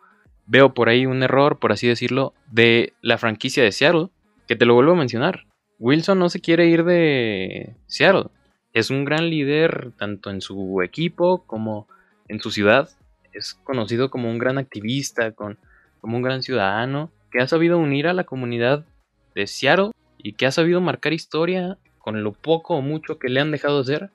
veo 0.49 0.73
por 0.73 0.89
ahí 0.89 1.05
un 1.05 1.21
error, 1.21 1.59
por 1.59 1.71
así 1.71 1.87
decirlo, 1.87 2.33
de 2.51 2.93
la 3.01 3.19
franquicia 3.19 3.63
de 3.63 3.71
Seattle, 3.71 4.09
que 4.47 4.55
te 4.55 4.65
lo 4.65 4.73
vuelvo 4.73 4.93
a 4.93 4.95
mencionar. 4.95 5.45
Wilson 5.77 6.17
no 6.17 6.27
se 6.29 6.41
quiere 6.41 6.67
ir 6.67 6.83
de 6.83 7.75
Seattle. 7.85 8.25
Es 8.73 8.89
un 8.89 9.05
gran 9.05 9.29
líder 9.29 9.91
tanto 9.97 10.31
en 10.31 10.41
su 10.41 10.81
equipo 10.81 11.45
como 11.45 11.87
en 12.27 12.41
su 12.41 12.49
ciudad. 12.49 12.89
Es 13.31 13.53
conocido 13.63 14.09
como 14.09 14.29
un 14.29 14.39
gran 14.39 14.57
activista, 14.57 15.31
como 15.33 16.17
un 16.17 16.23
gran 16.23 16.41
ciudadano, 16.41 17.11
que 17.31 17.39
ha 17.39 17.47
sabido 17.47 17.77
unir 17.77 18.07
a 18.07 18.13
la 18.13 18.23
comunidad 18.23 18.85
de 19.35 19.45
Seattle 19.45 19.91
y 20.17 20.33
que 20.33 20.47
ha 20.47 20.51
sabido 20.51 20.81
marcar 20.81 21.13
historia 21.13 21.77
con 21.99 22.23
lo 22.23 22.33
poco 22.33 22.75
o 22.75 22.81
mucho 22.81 23.19
que 23.19 23.29
le 23.29 23.39
han 23.39 23.51
dejado 23.51 23.81
hacer 23.81 24.09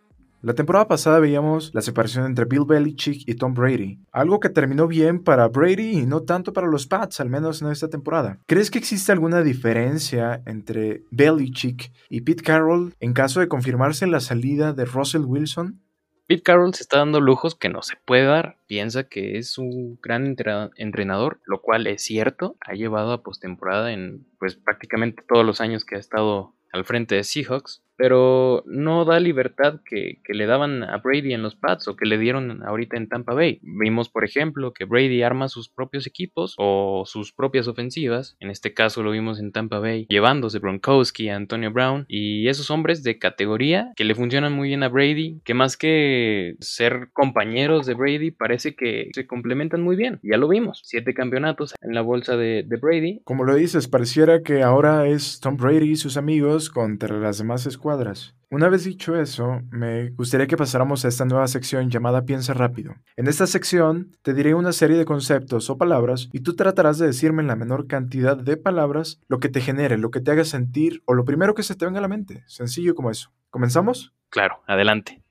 la 0.45 0.53
temporada 0.53 0.87
pasada 0.87 1.21
veíamos 1.21 1.71
la 1.73 1.81
separación 1.81 2.27
entre 2.27 2.45
Bill 2.45 2.67
Belichick 2.67 3.27
y 3.27 3.35
Tom 3.37 3.55
Brady, 3.55 3.99
algo 4.13 4.41
que 4.41 4.51
terminó 4.51 4.87
bien 4.87 5.25
para 5.25 5.49
Brady 5.49 6.01
y 6.01 6.07
no 6.07 6.25
tanto 6.25 6.53
para 6.53 6.67
los 6.67 6.87
Pats, 6.87 7.21
al 7.21 7.31
menos 7.31 7.63
en 7.63 7.71
esta 7.71 7.89
temporada. 7.89 8.39
¿Crees 8.47 8.71
que 8.71 8.79
existe 8.79 9.11
alguna 9.11 9.41
diferencia 9.43 10.43
entre 10.45 11.03
Belichick 11.11 11.91
y 12.11 12.21
Pete 12.21 12.43
Carroll 12.43 12.95
en 13.01 13.15
caso 13.15 13.41
de 13.41 13.49
confirmarse 13.49 14.07
la 14.07 14.21
salida 14.21 14.75
de 14.75 14.85
Russell 14.85 15.25
Wilson? 15.25 15.81
Pete 16.27 16.43
Carroll 16.43 16.75
se 16.75 16.83
está 16.83 16.99
dando 16.99 17.23
lujos 17.23 17.55
que 17.55 17.71
no 17.71 17.81
se 17.81 17.97
puede 18.05 18.25
dar. 18.25 18.59
Piensa 18.67 19.05
que 19.05 19.39
es 19.39 19.57
un 19.57 19.99
gran 20.03 20.37
entrenador, 20.77 21.41
lo 21.47 21.63
cual 21.63 21.87
es 21.87 22.03
cierto. 22.03 22.57
Ha 22.61 22.75
llevado 22.75 23.13
a 23.13 23.23
postemporada 23.23 23.93
en 23.93 24.27
pues 24.39 24.57
prácticamente 24.57 25.23
todos 25.27 25.45
los 25.47 25.63
años 25.63 25.87
que 25.87 25.97
ha 25.97 25.99
estado 25.99 26.55
al 26.71 26.85
frente 26.85 27.15
de 27.15 27.25
Seahawks 27.25 27.84
pero 27.97 28.63
no 28.67 29.05
da 29.05 29.21
libertad 29.21 29.81
que, 29.85 30.19
le 30.29 30.47
daban 30.47 30.83
a 30.83 30.99
Brady 30.99 31.33
en 31.33 31.43
los 31.43 31.55
Pats 31.55 31.87
o 31.87 31.97
que 31.97 32.07
le 32.07 32.19
dieron 32.19 32.65
ahorita 32.65 32.97
en 32.97 33.09
Tampa 33.09 33.35
Bay. 33.35 33.61
Vimos, 33.63 34.09
por 34.09 34.25
ejemplo, 34.25 34.73
que 34.73 34.85
Brady 34.85 35.23
arma 35.23 35.49
sus 35.49 35.69
propios 35.69 36.07
equipos 36.07 36.55
o 36.59 37.05
sus 37.07 37.33
propias 37.33 37.69
ofensivas. 37.69 38.37
En 38.41 38.51
este 38.51 38.75
caso 38.75 39.03
lo 39.03 39.13
vimos 39.13 39.39
en 39.39 39.53
Tampa 39.53 39.79
Bay, 39.79 40.07
llevándose 40.09 40.59
Bronkowski 40.59 41.29
a 41.29 41.37
Antonio 41.37 41.71
Brown 41.73 42.05
y 42.09 42.49
esos 42.49 42.71
hombres 42.71 43.05
de 43.05 43.19
categoría 43.19 43.93
que 43.95 44.05
le 44.05 44.17
funcionan 44.17 44.53
muy 44.53 44.69
bien 44.69 44.83
a 44.83 44.89
Brady, 44.89 45.41
que 45.45 45.55
más 45.55 45.77
que 45.77 46.57
ser 46.61 47.11
compañeros 47.13 47.87
de 47.87 47.95
Brady, 47.95 48.33
parece 48.33 48.75
que 48.75 49.11
se 49.15 49.27
complementan 49.27 49.83
muy 49.83 49.95
bien. 49.95 50.19
Ya 50.23 50.37
lo 50.37 50.49
vimos, 50.49 50.81
siete 50.85 51.15
campeonatos 51.15 51.75
en 51.81 51.95
la 51.95 52.03
bolsa 52.03 52.37
de, 52.37 52.65
de 52.67 52.77
Brady. 52.77 53.21
Como 53.25 53.45
lo 53.45 53.55
dices, 53.55 53.87
pareciera 53.87 54.43
que 54.43 54.63
ahora 54.63 55.07
es 55.07 55.39
Tom 55.39 55.57
Brady 55.57 55.93
y 55.93 55.97
sus 55.97 56.17
amigos 56.17 56.71
contra 56.71 57.17
las 57.19 57.39
demás 57.39 57.67
escuelas 57.67 57.84
cuadras. 57.85 58.35
Una 58.49 58.71
vez 58.71 58.85
dicho 58.85 59.14
eso, 59.21 59.61
me 59.71 60.09
gustaría 60.12 60.47
que 60.47 60.57
pasáramos 60.57 61.05
a 61.05 61.09
esta 61.09 61.26
nueva 61.26 61.47
sección 61.49 61.91
llamada 61.91 62.25
Piensa 62.25 62.55
rápido. 62.55 62.95
En 63.14 63.26
esta 63.26 63.47
sección 63.47 64.17
te 64.23 64.33
diré 64.33 64.55
una 64.55 64.73
serie 64.73 64.97
de 64.97 65.05
conceptos 65.05 65.69
o 65.69 65.76
palabras 65.76 66.31
y 66.33 66.41
tú 66.41 66.57
tratarás 66.57 66.97
de 66.97 67.07
decirme 67.07 67.43
en 67.43 67.49
la 67.49 67.57
menor 67.57 67.87
cantidad 67.87 68.38
de 68.38 68.57
palabras 68.57 69.21
lo 69.29 69.38
que 69.38 69.50
te 69.50 69.61
genere, 69.61 69.99
lo 69.99 70.11
que 70.11 70.21
te 70.21 70.31
haga 70.31 70.47
sentir 70.47 71.03
o 71.05 71.12
lo 71.12 71.26
primero 71.26 71.55
que 71.55 71.62
se 71.62 71.75
te 71.75 71.85
venga 71.85 71.99
a 71.99 72.00
la 72.00 72.09
mente. 72.09 72.43
Sencillo 72.47 72.95
como 72.95 73.11
eso. 73.11 73.31
¿Comenzamos? 73.50 74.14
Claro, 74.31 74.62
adelante. 74.67 75.23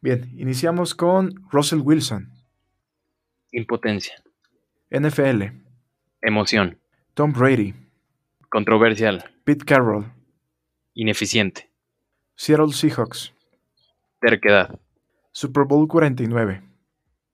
Bien, 0.00 0.32
iniciamos 0.38 0.94
con 0.94 1.34
Russell 1.50 1.80
Wilson. 1.80 2.30
Impotencia. 3.52 4.14
NFL. 4.90 5.42
Emoción. 6.22 6.78
Tom 7.12 7.34
Brady. 7.34 7.74
Controversial. 8.48 9.22
Pete 9.44 9.66
Carroll. 9.66 10.06
Ineficiente. 10.94 11.67
Seattle 12.40 12.72
Seahawks. 12.72 13.34
Terquedad. 14.20 14.78
Super 15.32 15.64
Bowl 15.64 15.88
49. 15.88 16.62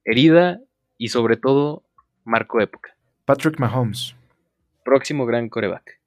Herida 0.03 0.61
y 0.97 1.09
sobre 1.09 1.37
todo 1.37 1.83
marco 2.25 2.59
época. 2.59 2.97
Patrick 3.27 3.61
Mahomes. 3.61 4.17
Próximo 4.83 5.27
gran 5.27 5.51
coreback. 5.51 6.01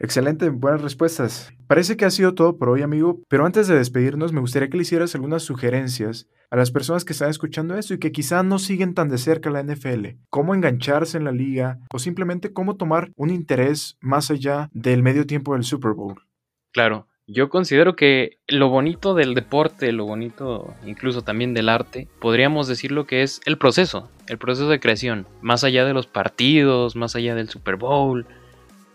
Excelente, 0.00 0.48
buenas 0.48 0.82
respuestas. 0.82 1.52
Parece 1.68 1.96
que 1.96 2.04
ha 2.04 2.10
sido 2.10 2.34
todo 2.34 2.58
por 2.58 2.68
hoy, 2.68 2.82
amigo, 2.82 3.20
pero 3.28 3.46
antes 3.46 3.68
de 3.68 3.76
despedirnos 3.76 4.32
me 4.32 4.40
gustaría 4.40 4.68
que 4.68 4.76
le 4.76 4.82
hicieras 4.82 5.14
algunas 5.14 5.44
sugerencias 5.44 6.28
a 6.50 6.56
las 6.56 6.72
personas 6.72 7.04
que 7.04 7.12
están 7.12 7.30
escuchando 7.30 7.76
esto 7.76 7.94
y 7.94 8.00
que 8.00 8.10
quizá 8.10 8.42
no 8.42 8.58
siguen 8.58 8.94
tan 8.94 9.08
de 9.08 9.18
cerca 9.18 9.50
la 9.50 9.62
NFL. 9.62 10.16
Cómo 10.30 10.56
engancharse 10.56 11.16
en 11.16 11.24
la 11.24 11.32
liga 11.32 11.78
o 11.92 12.00
simplemente 12.00 12.52
cómo 12.52 12.76
tomar 12.76 13.12
un 13.14 13.30
interés 13.30 13.98
más 14.00 14.32
allá 14.32 14.68
del 14.72 15.04
medio 15.04 15.28
tiempo 15.28 15.52
del 15.52 15.62
Super 15.62 15.92
Bowl. 15.92 16.26
Claro, 16.72 17.06
yo 17.26 17.48
considero 17.48 17.94
que 17.94 18.38
lo 18.48 18.68
bonito 18.68 19.14
del 19.14 19.34
deporte, 19.34 19.92
lo 19.92 20.04
bonito 20.04 20.74
incluso 20.84 21.22
también 21.22 21.54
del 21.54 21.68
arte, 21.68 22.08
podríamos 22.20 22.66
decir 22.66 22.92
lo 22.92 23.06
que 23.06 23.22
es 23.22 23.40
el 23.46 23.58
proceso, 23.58 24.10
el 24.26 24.38
proceso 24.38 24.68
de 24.68 24.80
creación, 24.80 25.26
más 25.40 25.64
allá 25.64 25.84
de 25.84 25.94
los 25.94 26.06
partidos, 26.06 26.96
más 26.96 27.14
allá 27.14 27.34
del 27.34 27.48
Super 27.48 27.76
Bowl. 27.76 28.26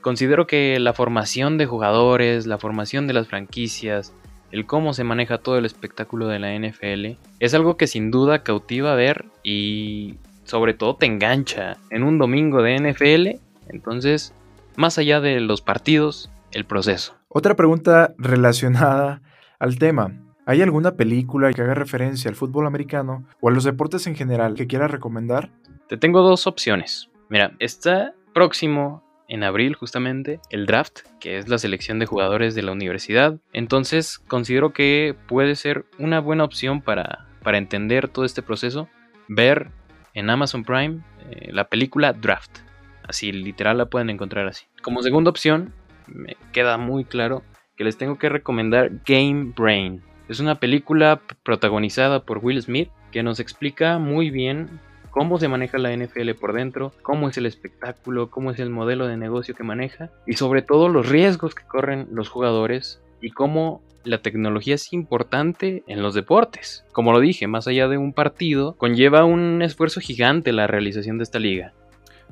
Considero 0.02 0.46
que 0.46 0.80
la 0.80 0.94
formación 0.94 1.58
de 1.58 1.66
jugadores, 1.66 2.48
la 2.48 2.58
formación 2.58 3.08
de 3.08 3.14
las 3.14 3.28
franquicias, 3.28 4.14
el 4.52 4.66
cómo 4.66 4.94
se 4.94 5.04
maneja 5.04 5.40
todo 5.40 5.58
el 5.58 5.66
espectáculo 5.66 6.28
de 6.28 6.40
la 6.40 6.54
NFL, 6.54 7.18
es 7.40 7.54
algo 7.54 7.78
que 7.78 7.88
sin 7.88 8.12
duda 8.12 8.44
cautiva 8.44 8.96
ver 8.96 9.26
y 9.44 10.16
sobre 10.44 10.74
todo 10.74 10.96
te 10.96 11.06
engancha 11.06 11.78
en 11.90 12.04
un 12.04 12.18
domingo 12.18 12.62
de 12.62 12.78
NFL. 12.78 13.42
Entonces, 13.70 14.34
más 14.76 14.98
allá 14.98 15.20
de 15.20 15.42
los 15.42 15.62
partidos, 15.62 16.30
el 16.52 16.66
proceso. 16.66 17.17
Otra 17.30 17.56
pregunta 17.56 18.16
relacionada 18.18 19.22
al 19.60 19.78
tema. 19.78 20.14
¿Hay 20.46 20.62
alguna 20.62 20.96
película 20.96 21.52
que 21.52 21.62
haga 21.62 21.74
referencia 21.74 22.30
al 22.30 22.38
fútbol 22.38 22.66
americano 22.66 23.28
o 23.42 23.50
a 23.50 23.52
los 23.52 23.66
deportes 23.66 24.08
en 24.08 24.16
general 24.16 24.54
que 24.54 24.66
quieras 24.66 24.92
recomendar? 24.92 25.52
Te 25.90 25.98
tengo 25.98 26.22
dos 26.22 26.48
opciones. 26.48 27.10
Mira, 27.28 27.52
está 27.60 28.14
próximo 28.34 29.04
en 29.28 29.44
abril 29.44 29.76
justamente 29.76 30.40
el 30.52 30.66
draft, 30.68 31.00
que 31.20 31.38
es 31.38 31.50
la 31.50 31.58
selección 31.58 32.00
de 32.00 32.06
jugadores 32.06 32.56
de 32.56 32.62
la 32.62 32.72
universidad. 32.72 33.38
Entonces 33.52 34.20
considero 34.20 34.72
que 34.72 35.14
puede 35.28 35.56
ser 35.56 35.86
una 36.00 36.22
buena 36.22 36.46
opción 36.46 36.82
para, 36.82 37.28
para 37.44 37.58
entender 37.58 38.08
todo 38.08 38.24
este 38.24 38.42
proceso, 38.42 38.88
ver 39.28 39.72
en 40.14 40.30
Amazon 40.30 40.64
Prime 40.64 41.02
eh, 41.30 41.52
la 41.52 41.66
película 41.66 42.14
Draft. 42.14 42.60
Así 43.04 43.34
literal 43.34 43.80
la 43.80 43.88
pueden 43.88 44.10
encontrar 44.10 44.48
así. 44.48 44.66
Como 44.82 45.04
segunda 45.04 45.30
opción 45.30 45.74
me 46.08 46.38
queda 46.52 46.78
muy 46.78 47.06
claro 47.06 47.44
que 47.76 47.84
les 47.84 47.98
tengo 47.98 48.18
que 48.18 48.30
recomendar 48.30 48.92
Game 49.06 49.54
Brain. 49.56 50.02
Es 50.28 50.40
una 50.40 50.60
película 50.60 51.22
protagonizada 51.44 52.24
por 52.24 52.40
Will 52.40 52.62
Smith 52.62 52.90
que 53.12 53.24
nos 53.24 53.40
explica 53.40 53.98
muy 53.98 54.30
bien 54.30 54.80
cómo 55.12 55.40
se 55.40 55.48
maneja 55.48 55.78
la 55.78 55.96
NFL 55.96 56.32
por 56.40 56.54
dentro, 56.54 56.94
cómo 57.02 57.30
es 57.30 57.38
el 57.38 57.46
espectáculo, 57.46 58.30
cómo 58.30 58.52
es 58.52 58.60
el 58.60 58.70
modelo 58.70 59.08
de 59.08 59.18
negocio 59.18 59.56
que 59.56 59.64
maneja 59.64 60.12
y 60.26 60.34
sobre 60.34 60.62
todo 60.62 60.90
los 60.90 61.10
riesgos 61.10 61.56
que 61.56 61.66
corren 61.66 62.08
los 62.12 62.30
jugadores 62.30 63.02
y 63.22 63.32
cómo 63.32 63.82
la 64.04 64.20
tecnología 64.20 64.76
es 64.76 64.94
importante 64.94 65.84
en 65.88 66.02
los 66.02 66.14
deportes. 66.14 66.86
Como 66.92 67.12
lo 67.12 67.20
dije, 67.20 67.48
más 67.48 67.68
allá 67.68 67.88
de 67.88 67.98
un 67.98 68.14
partido, 68.14 68.76
conlleva 68.78 69.26
un 69.26 69.62
esfuerzo 69.62 70.00
gigante 70.02 70.52
la 70.52 70.68
realización 70.68 71.18
de 71.18 71.24
esta 71.24 71.40
liga. 71.40 71.74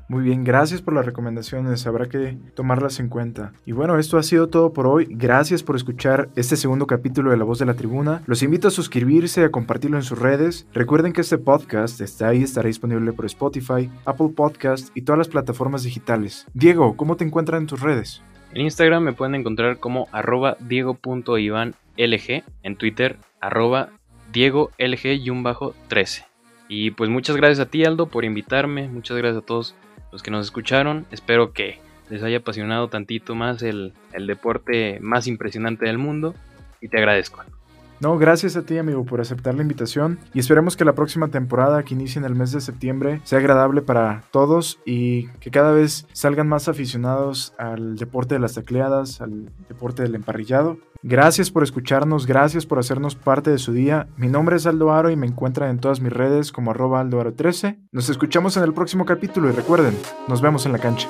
Muy 0.07 0.23
bien, 0.23 0.43
gracias 0.43 0.83
por 0.83 0.93
las 0.93 1.03
recomendaciones, 1.05 1.87
habrá 1.87 2.07
que 2.07 2.37
tomarlas 2.53 2.99
en 2.99 3.09
cuenta. 3.09 3.53
Y 3.65 3.71
bueno, 3.71 3.97
esto 3.97 4.19
ha 4.19 4.23
sido 4.23 4.49
todo 4.49 4.71
por 4.71 4.85
hoy. 4.85 5.07
Gracias 5.09 5.63
por 5.63 5.75
escuchar 5.75 6.29
este 6.35 6.57
segundo 6.57 6.85
capítulo 6.85 7.31
de 7.31 7.37
La 7.37 7.43
Voz 7.43 7.57
de 7.57 7.65
la 7.65 7.73
Tribuna. 7.73 8.21
Los 8.27 8.43
invito 8.43 8.67
a 8.67 8.71
suscribirse, 8.71 9.43
a 9.43 9.49
compartirlo 9.49 9.97
en 9.97 10.03
sus 10.03 10.19
redes. 10.19 10.67
Recuerden 10.73 11.11
que 11.11 11.21
este 11.21 11.39
podcast 11.39 12.01
está 12.01 12.27
ahí, 12.27 12.43
estará 12.43 12.67
disponible 12.67 13.13
por 13.13 13.25
Spotify, 13.25 13.89
Apple 14.05 14.29
Podcast 14.35 14.95
y 14.95 15.01
todas 15.01 15.17
las 15.17 15.27
plataformas 15.27 15.81
digitales. 15.81 16.45
Diego, 16.53 16.95
¿cómo 16.95 17.15
te 17.15 17.23
encuentran 17.23 17.63
en 17.63 17.67
tus 17.67 17.81
redes? 17.81 18.21
En 18.53 18.61
Instagram 18.61 19.01
me 19.01 19.13
pueden 19.13 19.33
encontrar 19.33 19.79
como 19.79 20.07
arroba 20.11 20.55
diego.ivanlg, 20.59 21.73
en 21.97 22.75
Twitter 22.75 23.17
arroba 23.41 23.89
diegolg-13. 24.31 26.25
Y 26.67 26.91
pues 26.91 27.09
muchas 27.09 27.35
gracias 27.37 27.59
a 27.59 27.65
ti 27.69 27.85
Aldo 27.85 28.05
por 28.05 28.23
invitarme, 28.23 28.87
muchas 28.87 29.17
gracias 29.17 29.41
a 29.41 29.45
todos 29.45 29.75
los 30.15 30.23
que 30.23 30.31
nos 30.31 30.45
escucharon, 30.45 31.05
espero 31.11 31.51
que 31.51 31.77
les 32.09 32.23
haya 32.23 32.37
apasionado 32.37 32.87
tantito 32.87 33.35
más 33.35 33.61
el, 33.61 33.91
el 34.13 34.27
deporte 34.27 34.97
más 35.01 35.27
impresionante 35.27 35.87
del 35.87 35.97
mundo 35.97 36.33
y 36.79 36.87
te 36.87 36.97
agradezco. 36.97 37.43
No, 37.99 38.17
gracias 38.17 38.55
a 38.55 38.63
ti 38.63 38.77
amigo 38.77 39.05
por 39.05 39.21
aceptar 39.21 39.55
la 39.55 39.61
invitación 39.61 40.19
y 40.33 40.39
esperemos 40.39 40.75
que 40.75 40.85
la 40.85 40.95
próxima 40.95 41.29
temporada 41.29 41.83
que 41.83 41.93
inicie 41.93 42.19
en 42.19 42.25
el 42.25 42.35
mes 42.35 42.51
de 42.51 42.61
septiembre 42.61 43.21
sea 43.23 43.39
agradable 43.39 43.81
para 43.81 44.23
todos 44.31 44.79
y 44.85 45.27
que 45.39 45.51
cada 45.51 45.71
vez 45.71 46.05
salgan 46.11 46.47
más 46.47 46.67
aficionados 46.67 47.53
al 47.57 47.95
deporte 47.95 48.35
de 48.35 48.39
las 48.39 48.53
tacleadas, 48.53 49.21
al 49.21 49.49
deporte 49.69 50.03
del 50.03 50.15
emparrillado. 50.15 50.77
Gracias 51.03 51.51
por 51.51 51.63
escucharnos, 51.63 52.25
gracias 52.25 52.65
por 52.65 52.79
hacernos 52.79 53.15
parte 53.15 53.51
de 53.51 53.59
su 53.59 53.73
día. 53.73 54.07
Mi 54.17 54.27
nombre 54.27 54.55
es 54.55 54.65
Aldo 54.65 54.91
Aro 54.91 55.11
y 55.11 55.15
me 55.15 55.27
encuentran 55.27 55.69
en 55.69 55.79
todas 55.79 56.01
mis 56.01 56.11
redes 56.11 56.51
como 56.51 56.71
arroba 56.71 57.03
aldoaro13. 57.03 57.77
Nos 57.91 58.09
escuchamos 58.09 58.57
en 58.57 58.63
el 58.63 58.73
próximo 58.73 59.05
capítulo 59.05 59.49
y 59.49 59.51
recuerden, 59.51 59.95
nos 60.27 60.41
vemos 60.41 60.65
en 60.65 60.71
la 60.71 60.79
cancha. 60.79 61.07